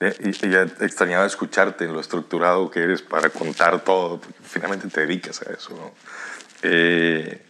Eh, 0.00 0.14
Y, 0.20 0.28
y 0.46 0.50
ya 0.50 0.60
extrañaba 0.82 1.24
escucharte 1.24 1.86
lo 1.86 2.00
estructurado 2.00 2.70
que 2.70 2.80
eres 2.82 3.00
para 3.00 3.30
contar 3.30 3.80
todo, 3.82 4.20
porque 4.20 4.36
finalmente 4.42 4.88
te 4.88 5.00
dedicas 5.00 5.40
a 5.40 5.50
eso. 5.54 5.70
¿no? 5.74 5.90
Eh, 6.62 7.42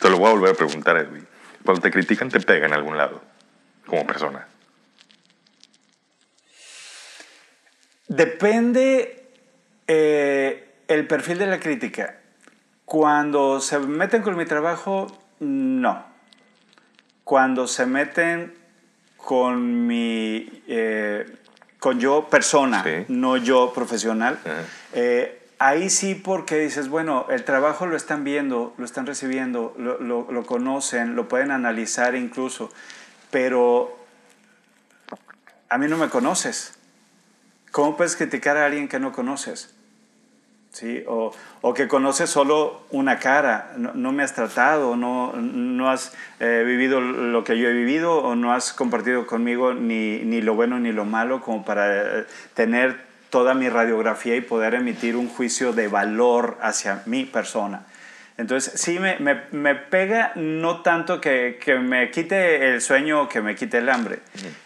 te 0.00 0.08
lo 0.08 0.16
voy 0.16 0.28
a 0.30 0.32
volver 0.32 0.52
a 0.52 0.54
preguntar, 0.54 0.96
Edwin. 0.96 1.26
Cuando 1.62 1.82
te 1.82 1.90
critican, 1.90 2.30
te 2.30 2.40
pega 2.40 2.64
en 2.66 2.72
algún 2.72 2.96
lado, 2.96 3.20
como 3.84 4.06
persona. 4.06 4.48
Depende 8.08 9.26
eh, 9.86 10.74
el 10.88 11.06
perfil 11.06 11.36
de 11.38 11.46
la 11.48 11.60
crítica. 11.60 12.18
Cuando 12.86 13.60
se 13.60 13.78
meten 13.78 14.22
con 14.22 14.36
mi 14.36 14.46
trabajo, 14.46 15.06
no. 15.40 16.04
Cuando 17.24 17.66
se 17.66 17.86
meten 17.86 18.54
con 19.16 19.86
mi, 19.86 20.62
eh, 20.68 21.26
con 21.80 21.98
yo 21.98 22.28
persona, 22.28 22.82
no 23.08 23.36
yo 23.36 23.72
profesional, 23.74 24.38
eh, 24.92 25.42
ahí 25.58 25.90
sí 25.90 26.14
porque 26.14 26.58
dices, 26.58 26.88
bueno, 26.88 27.26
el 27.30 27.44
trabajo 27.44 27.86
lo 27.86 27.96
están 27.96 28.22
viendo, 28.24 28.74
lo 28.78 28.84
están 28.84 29.06
recibiendo, 29.06 29.74
lo, 29.78 29.98
lo- 30.00 30.30
lo 30.30 30.46
conocen, 30.46 31.16
lo 31.16 31.26
pueden 31.28 31.50
analizar 31.50 32.14
incluso, 32.14 32.70
pero 33.30 33.96
a 35.68 35.78
mí 35.78 35.88
no 35.88 35.96
me 35.96 36.08
conoces. 36.08 36.74
¿Cómo 37.72 37.96
puedes 37.96 38.16
criticar 38.16 38.56
a 38.56 38.66
alguien 38.66 38.88
que 38.88 39.00
no 39.00 39.12
conoces? 39.12 39.74
¿Sí? 40.76 41.02
O, 41.06 41.32
o 41.62 41.72
que 41.72 41.88
conoces 41.88 42.28
solo 42.28 42.82
una 42.90 43.18
cara, 43.18 43.72
no, 43.78 43.94
no 43.94 44.12
me 44.12 44.22
has 44.22 44.34
tratado, 44.34 44.94
no, 44.94 45.32
no 45.32 45.88
has 45.88 46.12
eh, 46.38 46.64
vivido 46.66 47.00
lo 47.00 47.44
que 47.44 47.58
yo 47.58 47.70
he 47.70 47.72
vivido 47.72 48.18
o 48.18 48.36
no 48.36 48.52
has 48.52 48.74
compartido 48.74 49.26
conmigo 49.26 49.72
ni, 49.72 50.18
ni 50.18 50.42
lo 50.42 50.54
bueno 50.54 50.78
ni 50.78 50.92
lo 50.92 51.06
malo 51.06 51.40
como 51.40 51.64
para 51.64 52.18
eh, 52.18 52.26
tener 52.52 53.00
toda 53.30 53.54
mi 53.54 53.70
radiografía 53.70 54.36
y 54.36 54.42
poder 54.42 54.74
emitir 54.74 55.16
un 55.16 55.30
juicio 55.30 55.72
de 55.72 55.88
valor 55.88 56.58
hacia 56.60 57.02
mi 57.06 57.24
persona. 57.24 57.86
Entonces, 58.38 58.78
sí 58.78 58.98
me, 58.98 59.18
me, 59.18 59.40
me 59.52 59.74
pega 59.74 60.32
no 60.34 60.82
tanto 60.82 61.20
que, 61.22 61.58
que 61.64 61.76
me 61.76 62.10
quite 62.10 62.68
el 62.74 62.82
sueño 62.82 63.22
o 63.22 63.28
que 63.30 63.40
me 63.40 63.54
quite 63.54 63.78
el 63.78 63.88
hambre. 63.88 64.18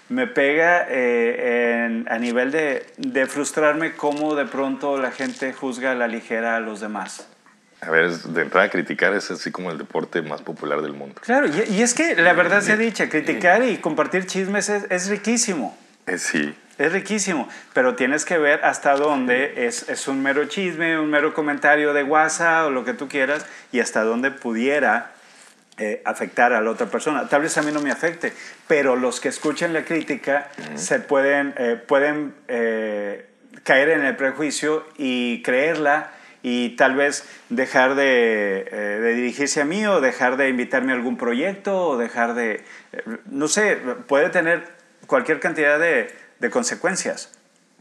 Me 0.09 0.27
pega 0.27 0.87
eh, 0.89 1.85
en- 1.87 2.07
a 2.11 2.19
nivel 2.19 2.51
de, 2.51 2.85
de 2.97 3.27
frustrarme 3.27 3.93
cómo 3.93 4.35
de 4.35 4.47
pronto 4.47 4.99
la 4.99 5.13
gente 5.13 5.53
juzga 5.53 5.93
a 5.93 5.95
la 5.95 6.09
ligera 6.09 6.57
a 6.57 6.61
los 6.61 6.81
demás. 6.81 7.29
A 7.83 7.91
ver, 7.91 8.11
de 8.11 8.43
entrada, 8.43 8.69
criticar 8.69 9.15
es 9.15 9.31
así 9.31 9.51
como 9.53 9.71
el 9.71 9.79
deporte 9.79 10.21
más 10.21 10.43
popular 10.43 10.83
del 10.83 10.93
mundo. 10.93 11.15
Claro, 11.25 11.47
y, 11.47 11.73
y 11.73 11.83
es 11.83 11.95
que 11.95 12.15
la 12.17 12.33
verdad 12.35 12.61
sea 12.63 12.77
dicha, 12.77 13.09
criticar 13.09 13.63
y 13.63 13.79
compartir 13.79 14.27
chismes 14.27 14.69
es, 14.69 14.85
es 14.91 15.09
riquísimo. 15.09 15.79
Eh, 16.07 16.19
sí. 16.19 16.55
Es 16.81 16.93
riquísimo, 16.93 17.47
pero 17.75 17.95
tienes 17.95 18.25
que 18.25 18.39
ver 18.39 18.65
hasta 18.65 18.95
dónde 18.97 19.67
es, 19.67 19.89
es 19.91 20.09
un 20.09 20.23
mero 20.23 20.47
chisme, 20.47 20.99
un 20.99 21.11
mero 21.11 21.35
comentario 21.35 21.93
de 21.93 22.03
WhatsApp 22.03 22.69
o 22.69 22.71
lo 22.71 22.85
que 22.85 22.95
tú 22.95 23.07
quieras 23.07 23.45
y 23.71 23.81
hasta 23.81 24.03
dónde 24.03 24.31
pudiera 24.31 25.13
eh, 25.77 26.01
afectar 26.07 26.55
a 26.55 26.63
la 26.63 26.71
otra 26.71 26.87
persona. 26.87 27.29
Tal 27.29 27.43
vez 27.43 27.59
a 27.59 27.63
mí 27.63 27.71
no 27.71 27.83
me 27.83 27.91
afecte, 27.91 28.33
pero 28.67 28.97
los 28.97 29.21
que 29.21 29.29
escuchen 29.29 29.75
la 29.75 29.85
crítica 29.85 30.49
se 30.75 31.01
pueden, 31.01 31.53
eh, 31.59 31.77
pueden 31.87 32.35
eh, 32.49 33.27
caer 33.63 33.91
en 33.91 34.05
el 34.07 34.17
prejuicio 34.17 34.87
y 34.97 35.43
creerla 35.43 36.13
y 36.43 36.71
tal 36.77 36.95
vez 36.95 37.29
dejar 37.51 37.95
de, 37.95 38.67
eh, 38.71 38.75
de 39.01 39.15
dirigirse 39.15 39.61
a 39.61 39.65
mí 39.65 39.85
o 39.87 40.01
dejar 40.01 40.37
de 40.37 40.49
invitarme 40.49 40.93
a 40.93 40.95
algún 40.95 41.17
proyecto 41.17 41.89
o 41.89 41.99
dejar 41.99 42.35
de, 42.35 42.65
eh, 42.93 43.03
no 43.27 43.49
sé, 43.49 43.77
puede 44.07 44.31
tener 44.31 44.65
cualquier 45.07 45.41
cantidad 45.41 45.79
de, 45.79 46.11
de 46.41 46.51
consecuencias. 46.51 47.31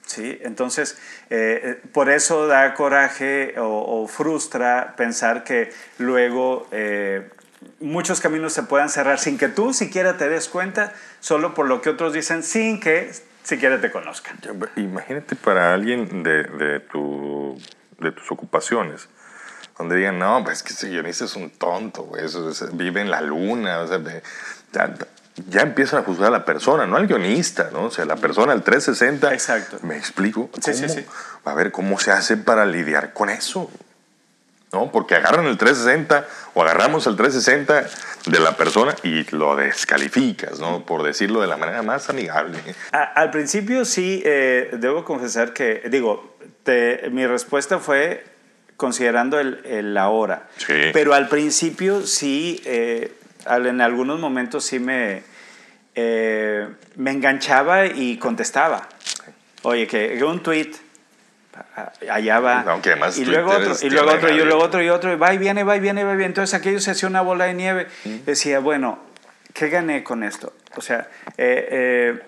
¿sí? 0.05 0.37
Entonces, 0.41 0.97
eh, 1.29 1.61
eh, 1.63 1.81
por 1.93 2.09
eso 2.09 2.47
da 2.47 2.73
coraje 2.73 3.55
o, 3.59 4.03
o 4.03 4.07
frustra 4.07 4.95
pensar 4.97 5.43
que 5.43 5.71
luego 5.97 6.67
eh, 6.71 7.29
muchos 7.79 8.19
caminos 8.21 8.53
se 8.53 8.63
puedan 8.63 8.89
cerrar 8.89 9.19
sin 9.19 9.37
que 9.37 9.47
tú 9.49 9.73
siquiera 9.73 10.17
te 10.17 10.29
des 10.29 10.47
cuenta, 10.49 10.93
solo 11.19 11.53
por 11.53 11.67
lo 11.67 11.81
que 11.81 11.89
otros 11.89 12.13
dicen, 12.13 12.41
sin 12.43 12.79
que 12.79 13.11
siquiera 13.43 13.79
te 13.81 13.91
conozcan. 13.91 14.37
Imagínate 14.75 15.35
para 15.35 15.73
alguien 15.73 16.23
de, 16.23 16.43
de, 16.43 16.79
tu, 16.79 17.59
de 17.99 18.11
tus 18.11 18.31
ocupaciones, 18.31 19.07
donde 19.77 19.95
digan, 19.95 20.19
no, 20.19 20.43
pues 20.43 20.57
es 20.57 20.63
que 20.63 20.73
ese 20.73 20.89
guionista 20.89 21.25
es 21.25 21.35
un 21.35 21.49
tonto, 21.51 22.03
güey, 22.03 22.25
eso, 22.25 22.49
es- 22.49 22.75
vive 22.75 23.01
en 23.01 23.09
la 23.11 23.21
luna, 23.21 23.79
o 23.79 23.87
sea, 23.87 23.97
de- 23.99 24.21
ya, 25.49 25.61
empiezan 25.61 26.01
a 26.01 26.03
juzgar 26.03 26.27
a 26.27 26.31
la 26.31 26.45
persona, 26.45 26.85
no 26.85 26.97
al 26.97 27.07
guionista, 27.07 27.69
¿no? 27.71 27.85
O 27.85 27.91
sea, 27.91 28.05
la 28.05 28.15
persona, 28.15 28.51
al 28.53 28.63
360. 28.63 29.33
Exacto. 29.33 29.77
¿Me 29.83 29.95
explico? 29.97 30.49
Sí, 30.61 30.73
sí, 30.73 30.89
sí. 30.89 31.05
A 31.45 31.53
ver, 31.53 31.71
¿cómo 31.71 31.99
se 31.99 32.11
hace 32.11 32.35
para 32.37 32.65
lidiar 32.65 33.13
con 33.13 33.29
eso? 33.29 33.69
¿No? 34.71 34.91
Porque 34.91 35.15
agarran 35.15 35.47
el 35.47 35.57
360 35.57 36.27
o 36.53 36.61
agarramos 36.61 37.07
el 37.07 37.15
360 37.15 37.87
de 38.27 38.39
la 38.39 38.55
persona 38.55 38.93
y 39.01 39.23
lo 39.35 39.55
descalificas, 39.55 40.59
¿no? 40.59 40.85
Por 40.85 41.01
decirlo 41.01 41.41
de 41.41 41.47
la 41.47 41.57
manera 41.57 41.81
más 41.81 42.09
amigable. 42.09 42.59
A- 42.91 43.03
al 43.15 43.31
principio 43.31 43.83
sí, 43.85 44.21
eh, 44.25 44.69
debo 44.73 45.03
confesar 45.05 45.53
que, 45.53 45.81
digo, 45.89 46.35
te- 46.63 47.09
mi 47.11 47.25
respuesta 47.25 47.79
fue 47.79 48.23
considerando 48.77 49.39
el, 49.39 49.59
el 49.65 49.93
la 49.95 50.09
hora. 50.09 50.43
Sí. 50.57 50.73
Pero 50.93 51.15
al 51.15 51.29
principio 51.29 52.05
sí, 52.05 52.61
eh, 52.65 53.11
en 53.47 53.81
algunos 53.81 54.19
momentos 54.19 54.65
sí 54.65 54.77
me, 54.77 55.23
eh, 56.01 56.67
me 56.95 57.11
enganchaba 57.11 57.85
y 57.87 58.17
contestaba. 58.17 58.87
Oye, 59.63 59.85
que, 59.87 60.23
un 60.23 60.41
tweet, 60.41 60.71
a- 61.75 61.91
allá 62.13 62.39
va. 62.39 62.61
Aunque 62.61 62.91
además 62.91 63.17
y 63.17 63.25
luego 63.25 63.51
otro, 63.51 63.73
y 63.81 63.89
luego 63.89 64.11
otro, 64.11 64.29
y 64.33 64.37
luego 64.37 64.63
otro, 64.63 64.81
y 64.83 64.89
otro, 64.89 65.11
y 65.11 65.15
va 65.17 65.33
y 65.33 65.37
viene, 65.37 65.63
va 65.65 65.75
y 65.75 65.79
viene, 65.81 66.03
va 66.05 66.13
y 66.13 66.15
viene. 66.17 66.27
Entonces 66.27 66.53
aquello 66.53 66.79
se 66.79 66.91
hacía 66.91 67.09
una 67.09 67.21
bola 67.21 67.45
de 67.45 67.53
nieve. 67.53 67.87
Decía, 68.25 68.59
bueno, 68.59 68.99
¿qué 69.53 69.67
gané 69.69 70.03
con 70.03 70.23
esto? 70.23 70.53
O 70.77 70.81
sea, 70.81 71.09
eh, 71.37 71.67
eh, 71.71 72.19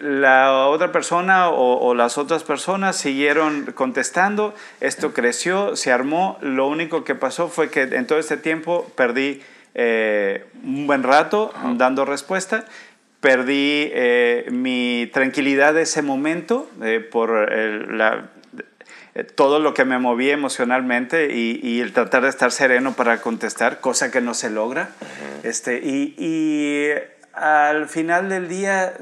la 0.00 0.66
otra 0.68 0.90
persona 0.90 1.50
o, 1.50 1.86
o 1.86 1.94
las 1.94 2.16
otras 2.16 2.44
personas 2.44 2.96
siguieron 2.96 3.66
contestando, 3.74 4.54
esto 4.80 5.12
creció, 5.12 5.76
se 5.76 5.92
armó, 5.92 6.38
lo 6.40 6.68
único 6.68 7.04
que 7.04 7.14
pasó 7.14 7.48
fue 7.48 7.68
que 7.68 7.82
en 7.82 8.06
todo 8.06 8.18
este 8.18 8.36
tiempo 8.38 8.90
perdí 8.96 9.42
eh, 9.74 10.46
un 10.64 10.86
buen 10.86 11.02
rato 11.02 11.52
dando 11.74 12.04
respuesta, 12.04 12.64
perdí 13.20 13.90
eh, 13.92 14.46
mi 14.50 15.10
tranquilidad 15.12 15.74
de 15.74 15.82
ese 15.82 16.02
momento 16.02 16.70
eh, 16.82 17.00
por 17.00 17.52
el- 17.52 17.98
la, 17.98 18.30
eh, 19.14 19.24
todo 19.24 19.58
lo 19.58 19.74
que 19.74 19.84
me 19.84 19.98
movía 19.98 20.34
emocionalmente 20.34 21.32
y, 21.34 21.58
y 21.62 21.80
el 21.80 21.92
tratar 21.92 22.22
de 22.22 22.28
estar 22.28 22.52
sereno 22.52 22.94
para 22.94 23.20
contestar, 23.20 23.80
cosa 23.80 24.10
que 24.10 24.20
no 24.20 24.34
se 24.34 24.50
logra. 24.50 24.90
este, 25.42 25.78
y, 25.82 26.14
y 26.18 26.90
al 27.32 27.88
final 27.88 28.28
del 28.28 28.48
día 28.48 28.94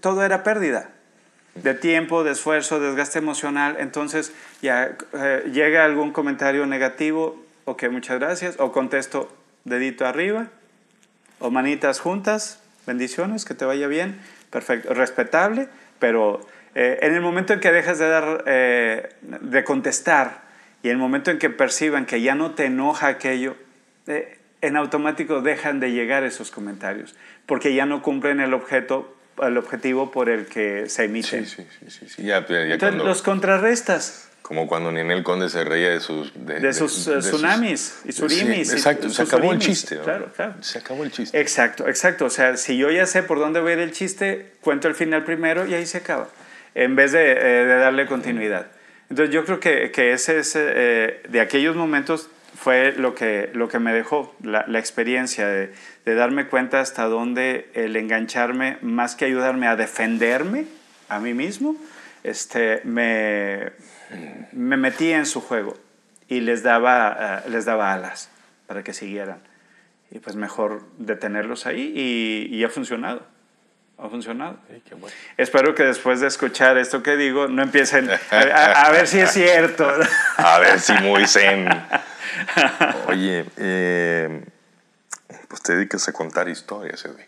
todo 0.00 0.24
era 0.24 0.42
pérdida 0.42 0.90
de 1.54 1.74
tiempo, 1.74 2.24
de 2.24 2.32
esfuerzo, 2.32 2.80
desgaste 2.80 3.20
emocional. 3.20 3.76
Entonces 3.78 4.32
ya 4.62 4.96
eh, 5.12 5.44
llega 5.52 5.84
algún 5.84 6.10
comentario 6.12 6.66
negativo, 6.66 7.40
ok, 7.66 7.84
muchas 7.90 8.18
gracias, 8.18 8.56
o 8.58 8.72
contesto 8.72 9.32
dedito 9.62 10.04
arriba, 10.04 10.48
o 11.38 11.50
manitas 11.52 12.00
juntas, 12.00 12.60
bendiciones, 12.86 13.44
que 13.44 13.54
te 13.54 13.64
vaya 13.64 13.86
bien, 13.86 14.18
perfecto, 14.50 14.94
respetable, 14.94 15.68
pero 15.98 16.40
eh, 16.74 16.98
en 17.02 17.14
el 17.14 17.20
momento 17.20 17.52
en 17.52 17.60
que 17.60 17.70
dejas 17.72 17.98
de 17.98 18.08
dar, 18.08 18.44
eh, 18.46 19.08
de 19.22 19.64
contestar 19.64 20.42
y 20.82 20.88
en 20.88 20.92
el 20.92 20.98
momento 20.98 21.30
en 21.30 21.38
que 21.38 21.50
perciban 21.50 22.06
que 22.06 22.20
ya 22.20 22.34
no 22.34 22.52
te 22.52 22.66
enoja 22.66 23.08
aquello, 23.08 23.56
eh, 24.06 24.38
en 24.60 24.76
automático 24.76 25.40
dejan 25.42 25.78
de 25.80 25.92
llegar 25.92 26.24
esos 26.24 26.50
comentarios, 26.50 27.14
porque 27.46 27.74
ya 27.74 27.86
no 27.86 28.02
cumplen 28.02 28.40
el 28.40 28.54
objeto 28.54 29.10
el 29.42 29.58
objetivo 29.58 30.12
por 30.12 30.28
el 30.28 30.46
que 30.46 30.88
se 30.88 31.04
emiten. 31.06 31.44
Sí, 31.44 31.66
sí, 31.80 31.90
sí, 31.90 32.08
sí. 32.08 32.22
Ya, 32.22 32.46
ya 32.46 32.60
Entonces 32.62 32.78
cuando- 32.78 33.04
los 33.04 33.20
contrarrestas 33.20 34.30
Como 34.44 34.66
cuando 34.66 34.92
Ninel 34.92 35.22
Conde 35.22 35.48
se 35.48 35.64
reía 35.64 35.88
de 35.88 36.00
sus... 36.00 36.30
de, 36.34 36.72
sus 36.74 37.06
eh, 37.08 37.14
de 37.14 37.22
sus- 37.22 37.30
tsunamis 37.30 38.00
y 38.04 38.12
surimis. 38.12 38.68
Sí, 38.68 38.74
y 38.74 38.76
exacto, 38.76 39.08
se 39.08 39.14
sus 39.14 39.20
acabó 39.32 39.52
el 39.52 39.58
surimis. 39.58 39.78
chiste. 39.80 39.96
¿no? 39.96 40.02
Claro, 40.02 40.32
claro. 40.36 40.54
Se 40.60 40.78
acabó 40.80 41.02
el 41.02 41.10
chiste. 41.10 41.40
Exacto, 41.40 41.88
exacto. 41.88 42.26
O 42.26 42.30
sea, 42.30 42.58
si 42.58 42.76
yo 42.76 42.90
ya 42.90 43.06
sé 43.06 43.22
por 43.22 43.38
dónde 43.38 43.60
va 43.60 43.70
a 43.70 43.72
ir 43.72 43.78
el 43.78 43.92
chiste, 43.92 44.52
cuento 44.60 44.86
el 44.86 44.94
final 44.94 45.24
primero 45.24 45.66
y 45.66 45.72
ahí 45.72 45.86
se 45.86 45.96
acaba, 45.96 46.28
en 46.74 46.94
vez 46.94 47.12
de, 47.12 47.32
eh, 47.32 47.64
de 47.64 47.76
darle 47.76 48.04
continuidad. 48.04 48.66
Entonces 49.08 49.34
yo 49.34 49.46
creo 49.46 49.60
que, 49.60 49.90
que 49.92 50.12
ese 50.12 50.38
es, 50.40 50.52
eh, 50.56 51.22
de 51.26 51.40
aquellos 51.40 51.74
momentos 51.74 52.28
fue 52.54 52.92
lo 52.92 53.14
que, 53.14 53.48
lo 53.54 53.68
que 53.70 53.78
me 53.78 53.94
dejó, 53.94 54.36
la, 54.42 54.66
la 54.68 54.78
experiencia 54.78 55.46
de, 55.48 55.72
de 56.04 56.14
darme 56.14 56.48
cuenta 56.48 56.80
hasta 56.80 57.04
dónde 57.04 57.70
el 57.72 57.96
engancharme, 57.96 58.76
más 58.82 59.14
que 59.14 59.24
ayudarme 59.24 59.68
a 59.68 59.76
defenderme 59.76 60.66
a 61.08 61.18
mí 61.18 61.32
mismo, 61.32 61.76
este, 62.24 62.80
me, 62.84 63.72
me 64.52 64.76
metí 64.76 65.12
en 65.12 65.26
su 65.26 65.40
juego 65.40 65.76
y 66.28 66.40
les 66.40 66.62
daba, 66.62 67.42
eh, 67.46 67.50
les 67.50 67.64
daba 67.64 67.92
alas 67.92 68.28
para 68.66 68.82
que 68.82 68.92
siguieran. 68.94 69.38
Y 70.10 70.18
pues 70.20 70.36
mejor 70.36 70.82
detenerlos 70.98 71.66
ahí 71.66 71.92
y, 71.94 72.54
y 72.54 72.64
ha 72.64 72.68
funcionado. 72.68 73.26
Ha 73.98 74.08
funcionado. 74.08 74.58
Espero 75.36 75.74
que 75.74 75.84
después 75.84 76.20
de 76.20 76.26
escuchar 76.26 76.78
esto 76.78 77.02
que 77.02 77.16
digo 77.16 77.46
no 77.48 77.62
empiecen 77.62 78.10
a, 78.10 78.18
a- 78.30 78.86
a 78.86 78.90
ver 78.90 79.06
si 79.06 79.20
es 79.20 79.30
cierto. 79.30 79.88
A 80.36 80.58
ver 80.58 80.80
si 80.80 80.92
muy 80.94 81.26
zen. 81.28 81.68
Oye, 83.08 83.44
eh, 83.56 84.44
pues 85.48 85.62
te 85.62 85.76
dedicas 85.76 86.08
a 86.08 86.12
contar 86.12 86.48
historias, 86.48 87.04
Edwin. 87.04 87.26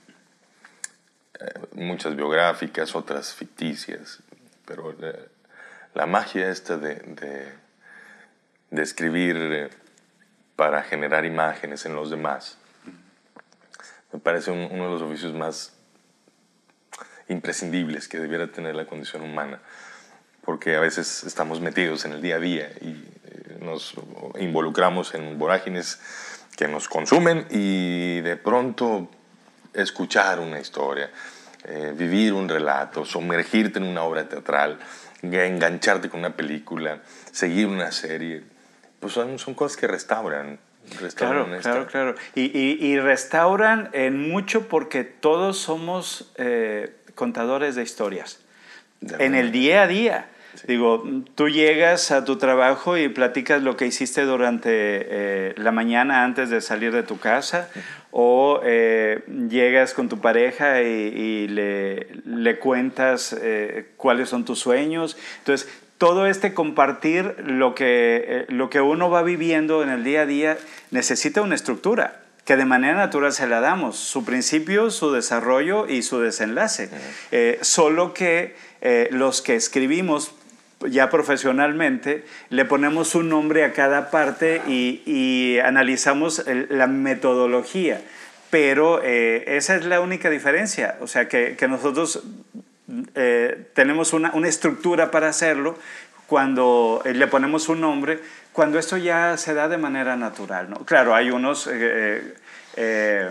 Eh, 1.41 1.53
muchas 1.75 2.17
biográficas, 2.17 2.95
otras 2.97 3.33
ficticias, 3.35 4.19
pero 4.67 4.93
la, 4.99 5.13
la 5.97 6.07
magia 6.07 6.51
esta 6.51 6.77
de, 6.77 7.53
escribir 8.71 9.37
eh, 9.39 9.71
para 10.55 10.83
generar 10.83 11.25
imágenes 11.25 11.87
en 11.87 11.95
los 11.97 12.11
demás, 12.11 12.59
me 14.13 14.19
parece 14.21 14.51
un- 14.51 14.69
uno 14.71 14.85
de 14.85 14.91
los 14.91 15.03
oficios 15.03 15.33
más 15.33 15.73
imprescindibles 17.29 18.09
que 18.09 18.19
debiera 18.19 18.47
tener 18.53 18.75
la 18.75 18.85
condición 18.87 19.23
humana 19.23 19.61
porque 20.45 20.77
a 20.77 20.81
veces 20.81 21.25
estamos 21.25 21.61
metidos 21.61 22.05
en 22.05 22.13
el 22.13 22.23
día 22.23 22.37
a 22.37 22.39
día 22.39 22.71
y 22.81 22.91
eh, 23.25 23.59
nos 23.61 23.95
involucramos 24.39 25.15
en 25.15 25.39
vorágines 25.39 25.99
que 26.57 26.69
nos 26.69 26.89
consumen 26.89 27.47
y 27.51 28.21
de 28.21 28.37
pronto 28.37 29.11
escuchar 29.75 30.39
una 30.39 30.61
historia, 30.61 31.11
eh, 31.65 31.93
vivir 31.97 32.33
un 32.33 32.49
relato, 32.49 33.05
sumergirte 33.05 33.79
en 33.81 33.87
una 33.87 34.03
obra 34.05 34.29
teatral, 34.29 34.79
engancharte 35.23 36.09
con 36.09 36.21
una 36.21 36.37
película, 36.37 37.01
seguir 37.33 37.67
una 37.67 37.91
serie, 37.93 38.43
pues 39.01 39.13
son, 39.13 39.39
son 39.39 39.55
cosas 39.55 39.77
que 39.77 39.87
restauran. 39.87 40.59
restauran 41.01 41.45
Claro, 41.47 41.57
esta- 41.57 41.71
claro, 41.71 41.87
claro. 41.87 42.15
Y, 42.35 42.43
y- 42.59 42.79
y 42.87 42.99
restauran 43.01 43.91
en 43.93 44.19
mucho 44.31 44.69
porque 44.69 45.05
todos 45.05 45.59
somos 45.59 46.33
eh, 46.37 46.95
contadores 47.15 47.75
de 47.75 47.83
historias. 47.83 48.41
En 49.19 49.35
el 49.35 49.53
día 49.53 49.83
a 49.83 49.87
día. 49.87 50.29
Digo, 50.67 51.05
tú 51.35 51.51
llegas 51.51 52.11
a 52.13 52.25
tu 52.25 52.37
trabajo 52.39 52.97
y 52.97 53.11
platicas 53.11 53.61
lo 53.63 53.77
que 53.77 53.85
hiciste 53.87 54.23
durante 54.23 54.71
eh, 54.73 55.55
la 55.59 55.71
mañana 55.71 56.25
antes 56.25 56.49
de 56.49 56.63
salir 56.63 56.93
de 56.95 57.03
tu 57.03 57.19
casa, 57.19 57.69
o 58.19 58.61
eh, 58.65 59.21
llegas 59.51 59.93
con 59.93 60.09
tu 60.09 60.23
pareja 60.23 60.81
y, 60.81 60.87
y 60.87 61.49
le, 61.49 62.07
le 62.25 62.59
cuentas 62.59 63.37
eh, 63.39 63.89
cuáles 63.99 64.31
son 64.31 64.47
tus 64.47 64.59
sueños. 64.59 65.19
Entonces, 65.41 65.69
todo 65.99 66.27
este 66.27 66.55
compartir 66.55 67.35
lo 67.45 67.75
que, 67.75 68.25
eh, 68.27 68.47
lo 68.49 68.71
que 68.71 68.81
uno 68.81 69.11
va 69.11 69.23
viviendo 69.23 69.83
en 69.83 69.91
el 69.91 70.03
día 70.03 70.23
a 70.23 70.27
día 70.27 70.57
necesita 70.91 71.43
una 71.43 71.57
estructura 71.57 72.23
que 72.47 72.57
de 72.57 72.65
manera 72.65 72.95
natural 72.95 73.35
se 73.35 73.47
la 73.47 73.61
damos, 73.61 73.99
su 73.99 74.25
principio, 74.25 74.91
su 74.91 75.13
desarrollo 75.13 75.87
y 75.87 76.01
su 76.01 76.19
desenlace. 76.19 76.89
Solo 77.61 78.15
que 78.15 78.55
los 79.11 79.43
que 79.43 79.57
escribimos 79.57 80.33
ya 80.81 81.09
profesionalmente, 81.11 82.25
le 82.51 82.65
ponemos 82.65 83.15
un 83.15 83.29
nombre 83.29 83.65
a 83.65 83.73
cada 83.73 84.11
parte 84.11 84.61
y, 84.67 85.03
y 85.07 85.59
analizamos 85.61 86.47
el- 86.47 86.67
la 86.71 86.87
metodología. 86.87 88.01
Pero 88.51 89.01
eh, 89.03 89.45
esa 89.57 89.75
es 89.77 89.85
la 89.85 90.01
única 90.01 90.31
diferencia, 90.31 90.97
o 91.01 91.07
sea, 91.07 91.29
que, 91.29 91.57
que 91.57 91.67
nosotros 91.67 92.23
eh, 93.15 93.67
tenemos 93.75 94.13
una, 94.13 94.31
una 94.35 94.49
estructura 94.49 95.11
para 95.11 95.29
hacerlo 95.29 95.77
cuando 96.27 97.03
eh, 97.05 97.13
le 97.15 97.27
ponemos 97.27 97.69
un 97.69 97.81
nombre, 97.81 98.21
cuando 98.53 98.79
esto 98.79 98.97
ya 98.97 99.37
se 99.37 99.55
da 99.55 99.69
de 99.69 99.79
manera 99.79 100.17
natural. 100.17 100.71
¿no? 100.71 100.77
Claro, 100.85 101.15
hay 101.15 101.31
unos, 101.31 101.69
eh, 101.73 102.35
eh, 102.77 103.29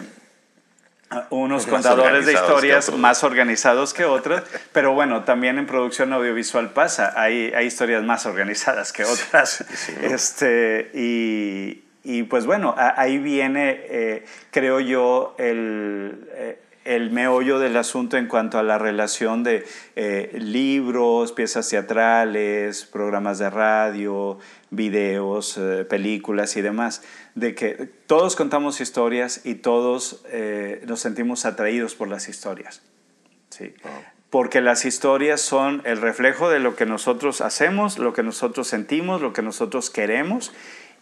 unos 1.30 1.63
Más 1.68 1.72
contadores 1.72 2.26
de 2.26 2.34
historias 2.34 2.91
más 2.94 3.24
organizados 3.24 3.94
que 3.94 4.06
otros, 4.06 4.41
pero 4.74 4.94
bueno, 4.94 5.24
también 5.24 5.58
en 5.60 5.65
producción 5.68 6.12
audiovisual 6.13 6.72
pasa, 6.72 7.13
hay, 7.15 7.52
hay 7.56 7.68
historias 7.68 8.04
más 8.04 8.26
organizadas 8.26 8.91
que 8.91 9.04
otras. 9.06 9.63
este, 10.02 10.89
y, 10.94 11.84
y 12.04 12.24
pues 12.24 12.46
bueno, 12.46 12.74
a- 12.78 13.00
ahí 13.00 13.18
viene, 13.20 13.82
eh, 13.89 14.26
creo 14.52 14.80
yo, 14.80 15.36
el, 15.38 16.28
eh, 16.34 16.60
el 16.86 17.12
meollo 17.12 17.60
del 17.60 17.76
asunto 17.78 18.15
en 18.15 18.28
cuanto 18.28 18.58
a 18.58 18.63
la 18.63 18.78
relación 18.78 19.43
de 19.43 19.65
eh, 19.95 20.32
libros, 20.39 21.34
piezas 21.34 21.67
teatrales, 21.67 22.86
programas 22.86 23.39
de 23.39 23.50
radio, 23.50 24.39
videos, 24.69 25.58
eh, 25.58 25.86
películas 25.89 26.56
y 26.56 26.62
demás, 26.62 27.04
de 27.34 27.56
que 27.56 27.89
todos 28.06 28.36
contamos 28.36 28.80
historias 28.80 29.41
y 29.43 29.56
todos 29.56 30.24
eh, 30.30 30.84
nos 30.88 31.00
sentimos 31.00 31.45
atraídos 31.45 31.95
por 31.95 32.08
las 32.08 32.30
historias. 32.30 32.84
¿sí? 33.50 33.74
Porque 34.30 34.62
las 34.62 34.86
historias 34.86 35.41
son 35.41 35.82
el 35.86 36.00
reflejo 36.00 36.50
de 36.50 36.60
lo 36.60 36.76
que 36.76 36.86
nosotros 36.86 37.41
hacemos, 37.41 37.98
lo 37.98 38.13
que 38.13 38.21
nosotros 38.21 38.67
sentimos, 38.67 39.21
lo 39.21 39.34
que 39.34 39.41
nosotros 39.41 39.89
queremos 39.89 40.54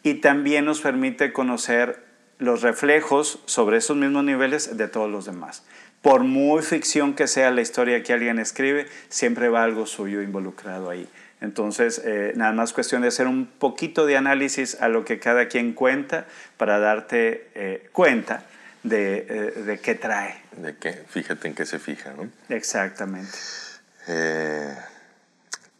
y 0.04 0.16
también 0.16 0.66
nos 0.66 0.82
permite 0.82 1.34
conocer 1.34 2.13
los 2.44 2.62
reflejos 2.62 3.40
sobre 3.46 3.78
esos 3.78 3.96
mismos 3.96 4.24
niveles 4.24 4.76
de 4.78 4.88
todos 4.88 5.10
los 5.10 5.26
demás. 5.26 5.64
Por 6.02 6.24
muy 6.24 6.62
ficción 6.62 7.14
que 7.14 7.28
sea 7.28 7.52
la 7.52 7.62
historia 7.62 8.04
que 8.04 8.12
alguien 8.12 8.38
escribe, 8.38 8.88
siempre 9.08 9.48
va 9.48 9.64
algo 9.64 9.86
suyo 9.86 10.22
involucrado 10.22 10.90
ahí. 10.90 11.08
Entonces, 11.40 12.02
eh, 12.04 12.34
nada 12.36 12.52
más 12.52 12.74
cuestión 12.74 13.02
de 13.02 13.08
hacer 13.08 13.28
un 13.28 13.46
poquito 13.46 14.06
de 14.06 14.18
análisis 14.18 14.82
a 14.82 14.90
lo 14.90 15.06
que 15.06 15.20
cada 15.20 15.48
quien 15.48 15.74
cuenta 15.74 16.26
para 16.58 16.80
darte 16.80 17.50
eh, 17.56 17.90
cuenta 17.94 18.44
de, 18.84 19.26
eh, 19.30 19.62
de 19.62 19.80
qué 19.80 19.96
trae. 19.96 20.36
De 20.58 20.76
que, 20.76 20.92
fíjate 20.92 21.48
en 21.48 21.56
qué 21.56 21.66
se 21.66 21.80
fija, 21.80 22.14
¿no? 22.14 22.30
Exactamente. 22.50 23.32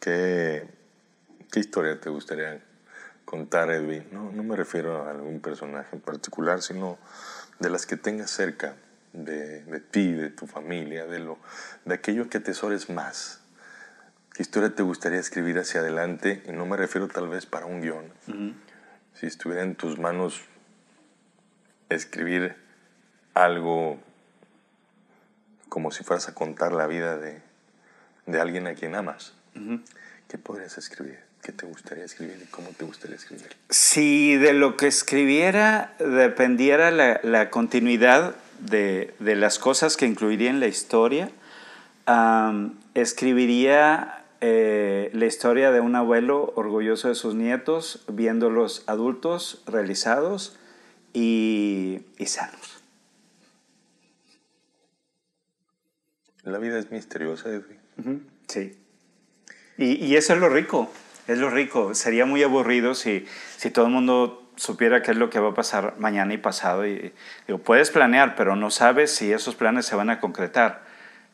¿qué, 0.00 0.64
qué 1.52 1.60
historia 1.60 2.00
te 2.00 2.08
gustaría 2.08 2.58
contar, 3.34 3.68
Edwin? 3.72 4.06
No, 4.12 4.30
no 4.30 4.44
me 4.44 4.54
refiero 4.54 5.02
a 5.02 5.10
algún 5.10 5.40
personaje 5.40 5.96
en 5.96 6.00
particular, 6.00 6.62
sino 6.62 6.98
de 7.58 7.68
las 7.68 7.84
que 7.84 7.96
tengas 7.96 8.30
cerca 8.30 8.76
de, 9.12 9.64
de 9.64 9.80
ti, 9.80 10.12
de 10.12 10.30
tu 10.30 10.46
familia, 10.46 11.04
de, 11.06 11.18
lo, 11.18 11.38
de 11.84 11.94
aquello 11.94 12.28
que 12.28 12.38
atesores 12.38 12.90
más. 12.90 13.40
¿Qué 14.34 14.42
historia 14.42 14.72
te 14.72 14.84
gustaría 14.84 15.18
escribir 15.18 15.58
hacia 15.58 15.80
adelante? 15.80 16.44
Y 16.46 16.52
no 16.52 16.64
me 16.64 16.76
refiero 16.76 17.08
tal 17.08 17.26
vez 17.26 17.44
para 17.44 17.66
un 17.66 17.80
guion. 17.80 18.12
Si 19.14 19.26
estuviera 19.26 19.62
en 19.64 19.74
tus 19.74 19.98
manos 19.98 20.40
escribir 21.88 22.54
algo 23.34 23.98
como 25.68 25.90
si 25.90 26.04
fueras 26.04 26.28
a 26.28 26.34
contar 26.34 26.72
la 26.72 26.86
vida 26.86 27.16
de, 27.16 27.42
de 28.26 28.40
alguien 28.40 28.68
a 28.68 28.74
quien 28.74 28.94
amas, 28.94 29.34
¿qué 30.28 30.38
podrías 30.38 30.78
escribir? 30.78 31.23
¿Qué 31.44 31.52
te 31.52 31.66
gustaría 31.66 32.04
escribir 32.06 32.40
y 32.42 32.46
cómo 32.46 32.70
te 32.70 32.86
gustaría 32.86 33.16
escribir? 33.16 33.54
Si 33.68 34.34
de 34.36 34.54
lo 34.54 34.78
que 34.78 34.86
escribiera 34.86 35.94
dependiera 35.98 36.90
la, 36.90 37.20
la 37.22 37.50
continuidad 37.50 38.34
de, 38.60 39.12
de 39.18 39.36
las 39.36 39.58
cosas 39.58 39.98
que 39.98 40.06
incluiría 40.06 40.48
en 40.48 40.58
la 40.58 40.68
historia, 40.68 41.30
escribiría 42.94 44.24
eh, 44.40 45.10
la 45.12 45.26
historia 45.26 45.70
de 45.70 45.80
un 45.80 45.96
abuelo 45.96 46.54
orgulloso 46.56 47.08
de 47.08 47.14
sus 47.14 47.34
nietos, 47.34 48.02
viéndolos 48.08 48.82
adultos, 48.86 49.62
realizados 49.66 50.56
y, 51.12 52.00
y 52.16 52.24
sanos. 52.24 52.82
La 56.42 56.56
vida 56.56 56.78
es 56.78 56.90
misteriosa, 56.90 57.50
Edwin. 57.50 58.26
Sí. 58.48 58.78
Y, 59.76 60.06
y 60.06 60.16
eso 60.16 60.32
es 60.32 60.38
lo 60.38 60.48
rico, 60.48 60.90
es 61.26 61.38
lo 61.38 61.50
rico. 61.50 61.94
Sería 61.94 62.26
muy 62.26 62.42
aburrido 62.42 62.94
si, 62.94 63.26
si 63.56 63.70
todo 63.70 63.86
el 63.86 63.92
mundo 63.92 64.44
supiera 64.56 65.02
qué 65.02 65.12
es 65.12 65.16
lo 65.16 65.30
que 65.30 65.40
va 65.40 65.50
a 65.50 65.54
pasar 65.54 65.94
mañana 65.98 66.34
y 66.34 66.38
pasado. 66.38 66.86
Y, 66.86 67.12
puedes 67.64 67.90
planear, 67.90 68.34
pero 68.36 68.56
no 68.56 68.70
sabes 68.70 69.14
si 69.14 69.32
esos 69.32 69.54
planes 69.54 69.86
se 69.86 69.96
van 69.96 70.10
a 70.10 70.20
concretar. 70.20 70.82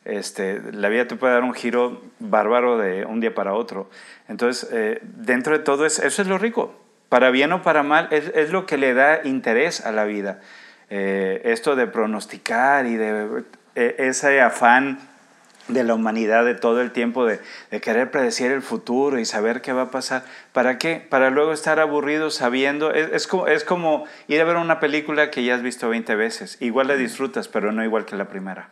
Este, 0.03 0.61
la 0.71 0.89
vida 0.89 1.07
te 1.07 1.15
puede 1.15 1.33
dar 1.33 1.43
un 1.43 1.53
giro 1.53 2.01
bárbaro 2.19 2.77
de 2.77 3.05
un 3.05 3.19
día 3.19 3.35
para 3.35 3.53
otro. 3.53 3.89
Entonces, 4.27 4.69
eh, 4.71 4.99
dentro 5.03 5.57
de 5.57 5.63
todo, 5.63 5.85
es, 5.85 5.99
eso 5.99 6.21
es 6.21 6.27
lo 6.27 6.37
rico. 6.37 6.79
Para 7.09 7.29
bien 7.29 7.51
o 7.51 7.61
para 7.61 7.83
mal, 7.83 8.07
es, 8.11 8.31
es 8.33 8.51
lo 8.51 8.65
que 8.65 8.77
le 8.77 8.93
da 8.93 9.21
interés 9.23 9.85
a 9.85 9.91
la 9.91 10.05
vida. 10.05 10.39
Eh, 10.89 11.41
esto 11.45 11.75
de 11.75 11.87
pronosticar 11.87 12.85
y 12.85 12.95
de 12.95 13.43
eh, 13.75 13.95
ese 13.99 14.41
afán 14.41 14.99
de 15.73 15.83
la 15.83 15.93
humanidad 15.95 16.45
de 16.45 16.55
todo 16.55 16.81
el 16.81 16.91
tiempo 16.91 17.25
de, 17.25 17.39
de, 17.69 17.81
querer 17.81 18.11
predecir 18.11 18.51
el 18.51 18.61
futuro 18.61 19.19
y 19.19 19.25
saber 19.25 19.61
qué 19.61 19.73
va 19.73 19.83
a 19.83 19.91
pasar. 19.91 20.23
¿Para 20.53 20.77
qué? 20.77 21.05
Para 21.09 21.29
luego 21.29 21.53
estar 21.53 21.79
aburrido 21.79 22.29
sabiendo. 22.29 22.91
Es, 22.93 23.11
es, 23.11 23.27
como, 23.27 23.47
es 23.47 23.63
como 23.63 24.05
ir 24.27 24.41
a 24.41 24.45
ver 24.45 24.57
una 24.57 24.79
película 24.79 25.31
que 25.31 25.43
ya 25.43 25.55
has 25.55 25.61
visto 25.61 25.89
20 25.89 26.15
veces. 26.15 26.57
Igual 26.61 26.87
la 26.87 26.95
disfrutas, 26.95 27.47
pero 27.47 27.71
no 27.71 27.83
igual 27.83 28.05
que 28.05 28.15
la 28.15 28.27
primera. 28.27 28.69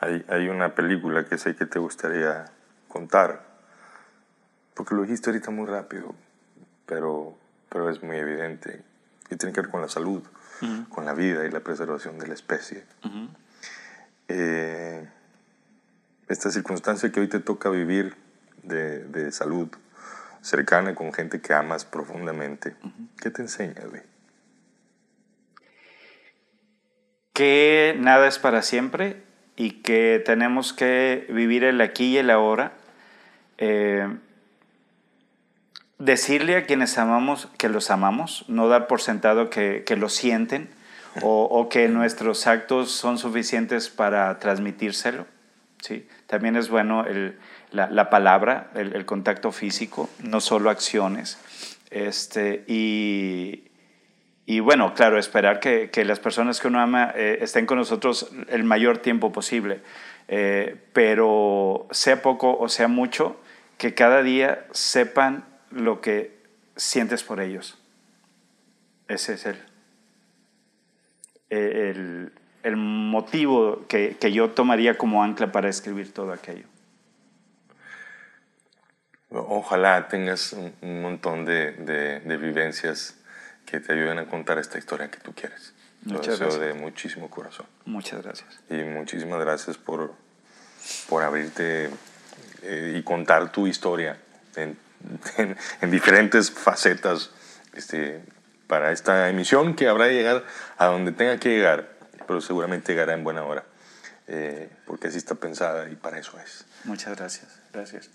Hay, 0.00 0.24
hay 0.28 0.48
una 0.48 0.74
película 0.74 1.24
que 1.24 1.38
sé 1.38 1.56
que 1.56 1.66
te 1.66 1.78
gustaría 1.78 2.44
contar, 2.88 3.42
porque 4.74 4.94
lo 4.94 5.02
dijiste 5.02 5.30
ahorita 5.30 5.50
muy 5.50 5.66
rápido, 5.66 6.14
pero, 6.86 7.36
pero 7.68 7.90
es 7.90 8.02
muy 8.02 8.16
evidente 8.16 8.82
y 9.30 9.36
tiene 9.36 9.52
que 9.52 9.60
ver 9.60 9.70
con 9.70 9.80
la 9.80 9.88
salud, 9.88 10.22
uh 10.62 10.66
-huh. 10.66 10.88
con 10.88 11.04
la 11.04 11.14
vida 11.14 11.46
y 11.46 11.50
la 11.50 11.60
preservación 11.60 12.18
de 12.18 12.26
la 12.26 12.34
especie. 12.34 12.84
Uh 13.04 13.08
-huh. 13.08 13.28
eh, 14.28 15.08
esta 16.28 16.50
circunstancia 16.50 17.10
que 17.10 17.20
hoy 17.20 17.28
te 17.28 17.40
toca 17.40 17.70
vivir 17.70 18.14
de, 18.62 19.04
de 19.04 19.32
salud 19.32 19.68
cercana 20.42 20.94
con 20.94 21.12
gente 21.12 21.40
que 21.40 21.54
amas 21.54 21.84
profundamente, 21.84 22.76
uh 22.82 22.86
-huh. 22.86 23.08
¿qué 23.20 23.30
te 23.30 23.42
enseña, 23.42 23.82
güey? 23.88 24.02
Que 27.32 27.96
nada 27.98 28.26
es 28.26 28.38
para 28.38 28.62
siempre 28.62 29.22
y 29.56 29.82
que 29.82 30.22
tenemos 30.24 30.72
que 30.72 31.26
vivir 31.30 31.64
el 31.64 31.80
aquí 31.80 32.14
y 32.14 32.18
el 32.18 32.30
ahora. 32.30 32.72
Eh, 33.58 34.08
decirle 35.98 36.56
a 36.56 36.64
quienes 36.64 36.96
amamos 36.98 37.48
que 37.58 37.68
los 37.68 37.90
amamos, 37.90 38.44
no 38.48 38.68
dar 38.68 38.86
por 38.86 39.00
sentado 39.00 39.50
que, 39.50 39.82
que 39.84 39.96
lo 39.96 40.08
sienten 40.08 40.70
o, 41.22 41.68
que 41.68 41.88
nuestros 41.88 42.46
actos 42.46 42.92
son 42.92 43.18
suficientes 43.18 43.88
para 43.88 44.38
transmitírselo. 44.38 45.26
¿sí? 45.80 46.06
También 46.28 46.54
es 46.54 46.68
bueno 46.68 47.04
el, 47.04 47.38
la, 47.72 47.90
la, 47.90 48.08
palabra, 48.08 48.70
el, 48.74 48.94
el, 48.94 49.04
contacto 49.04 49.50
físico, 49.50 50.08
no 50.22 50.40
solo 50.40 50.70
acciones. 50.70 51.38
Este, 51.90 52.64
y, 52.68 53.64
y 54.46 54.60
bueno, 54.60 54.94
claro, 54.94 55.18
esperar 55.18 55.58
que, 55.58 55.90
que, 55.90 56.04
las 56.04 56.20
personas 56.20 56.60
que 56.60 56.68
uno 56.68 56.80
ama 56.80 57.12
eh, 57.16 57.38
estén 57.40 57.66
con 57.66 57.78
nosotros 57.78 58.30
el 58.48 58.62
mayor 58.62 58.98
tiempo 58.98 59.32
posible. 59.32 59.80
Eh, 60.28 60.76
pero 60.92 61.88
sea 61.90 62.22
poco 62.22 62.56
o 62.58 62.68
sea 62.68 62.86
mucho, 62.86 63.40
que 63.76 63.94
cada 63.94 64.22
día 64.22 64.66
sepan 64.72 65.44
lo 65.70 66.00
que 66.00 66.36
sientes 66.76 67.22
por 67.22 67.40
ellos. 67.40 67.78
Ese 69.08 69.34
es 69.34 69.46
el, 69.46 69.56
el, 71.50 72.32
el 72.62 72.76
motivo 72.76 73.86
que, 73.88 74.16
que, 74.20 74.32
yo 74.32 74.50
tomaría 74.50 74.98
como 74.98 75.22
ancla 75.24 75.50
para 75.50 75.68
escribir 75.68 76.12
todo 76.12 76.32
aquello. 76.32 76.66
Ojalá 79.30 80.08
tengas 80.08 80.54
un 80.54 81.02
montón 81.02 81.44
de, 81.44 81.72
de, 81.72 82.20
de 82.20 82.36
vivencias 82.36 83.16
que 83.66 83.80
te 83.80 83.92
ayuden 83.92 84.18
a 84.18 84.26
contar 84.26 84.58
esta 84.58 84.78
historia 84.78 85.10
que 85.10 85.18
tú 85.18 85.34
quieres. 85.34 85.74
Muchas 86.04 86.38
Lo 86.38 86.46
deseo 86.46 86.60
gracias. 86.60 86.60
de 86.60 86.74
muchísimo 86.74 87.28
corazón. 87.28 87.66
Muchas 87.84 88.22
gracias. 88.22 88.60
Y 88.70 88.76
muchísimas 88.76 89.40
gracias 89.40 89.76
por, 89.76 90.14
por 91.08 91.22
abrirte 91.22 91.90
eh, 92.62 92.94
y 92.96 93.02
contar 93.02 93.52
tu 93.52 93.66
historia 93.66 94.16
en, 94.56 94.78
en, 95.36 95.56
en, 95.80 95.90
diferentes 95.90 96.50
facetas 96.50 97.30
este, 97.74 98.22
para 98.66 98.92
esta 98.92 99.28
emisión 99.28 99.74
que 99.74 99.88
habrá 99.88 100.06
de 100.06 100.14
llegar 100.14 100.44
a 100.76 100.86
donde 100.86 101.12
tenga 101.12 101.38
que 101.38 101.48
llegar, 101.48 101.88
pero 102.26 102.40
seguramente 102.40 102.92
llegará 102.92 103.14
en 103.14 103.24
buena 103.24 103.44
hora, 103.44 103.64
eh, 104.26 104.70
porque 104.86 105.08
así 105.08 105.18
está 105.18 105.34
pensada 105.34 105.88
y 105.88 105.96
para 105.96 106.18
eso 106.18 106.38
es. 106.38 106.66
Muchas 106.84 107.16
gracias. 107.16 107.60
Gracias. 107.72 108.10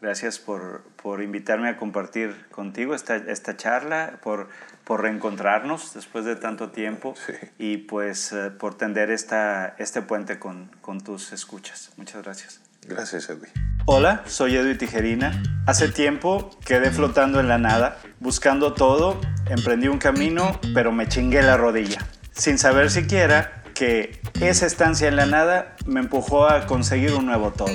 Gracias 0.00 0.40
por, 0.40 0.82
por, 1.00 1.22
invitarme 1.22 1.68
a 1.68 1.76
compartir 1.76 2.34
contigo 2.50 2.92
esta, 2.92 3.14
esta 3.14 3.56
charla, 3.56 4.18
por, 4.20 4.48
por, 4.82 5.02
reencontrarnos 5.02 5.94
después 5.94 6.24
de 6.24 6.34
tanto 6.34 6.70
tiempo 6.70 7.14
sí. 7.24 7.34
y 7.58 7.76
pues 7.76 8.32
uh, 8.32 8.50
por 8.58 8.76
tender 8.76 9.12
esta, 9.12 9.76
este 9.78 10.02
puente 10.02 10.40
con, 10.40 10.72
con, 10.80 11.00
tus 11.02 11.32
escuchas. 11.32 11.92
Muchas 11.96 12.20
gracias. 12.24 12.71
Gracias, 12.86 13.28
Edwin. 13.30 13.50
Hola, 13.86 14.22
soy 14.26 14.56
Edwin 14.56 14.78
Tijerina. 14.78 15.42
Hace 15.66 15.88
tiempo 15.88 16.50
quedé 16.64 16.90
flotando 16.90 17.40
en 17.40 17.48
la 17.48 17.58
nada, 17.58 17.98
buscando 18.20 18.74
todo, 18.74 19.20
emprendí 19.48 19.88
un 19.88 19.98
camino, 19.98 20.60
pero 20.74 20.92
me 20.92 21.08
chingué 21.08 21.42
la 21.42 21.56
rodilla, 21.56 22.06
sin 22.32 22.58
saber 22.58 22.90
siquiera 22.90 23.62
que 23.74 24.20
esa 24.40 24.66
estancia 24.66 25.08
en 25.08 25.16
la 25.16 25.26
nada 25.26 25.76
me 25.86 26.00
empujó 26.00 26.48
a 26.48 26.66
conseguir 26.66 27.14
un 27.14 27.26
nuevo 27.26 27.52
todo. 27.52 27.72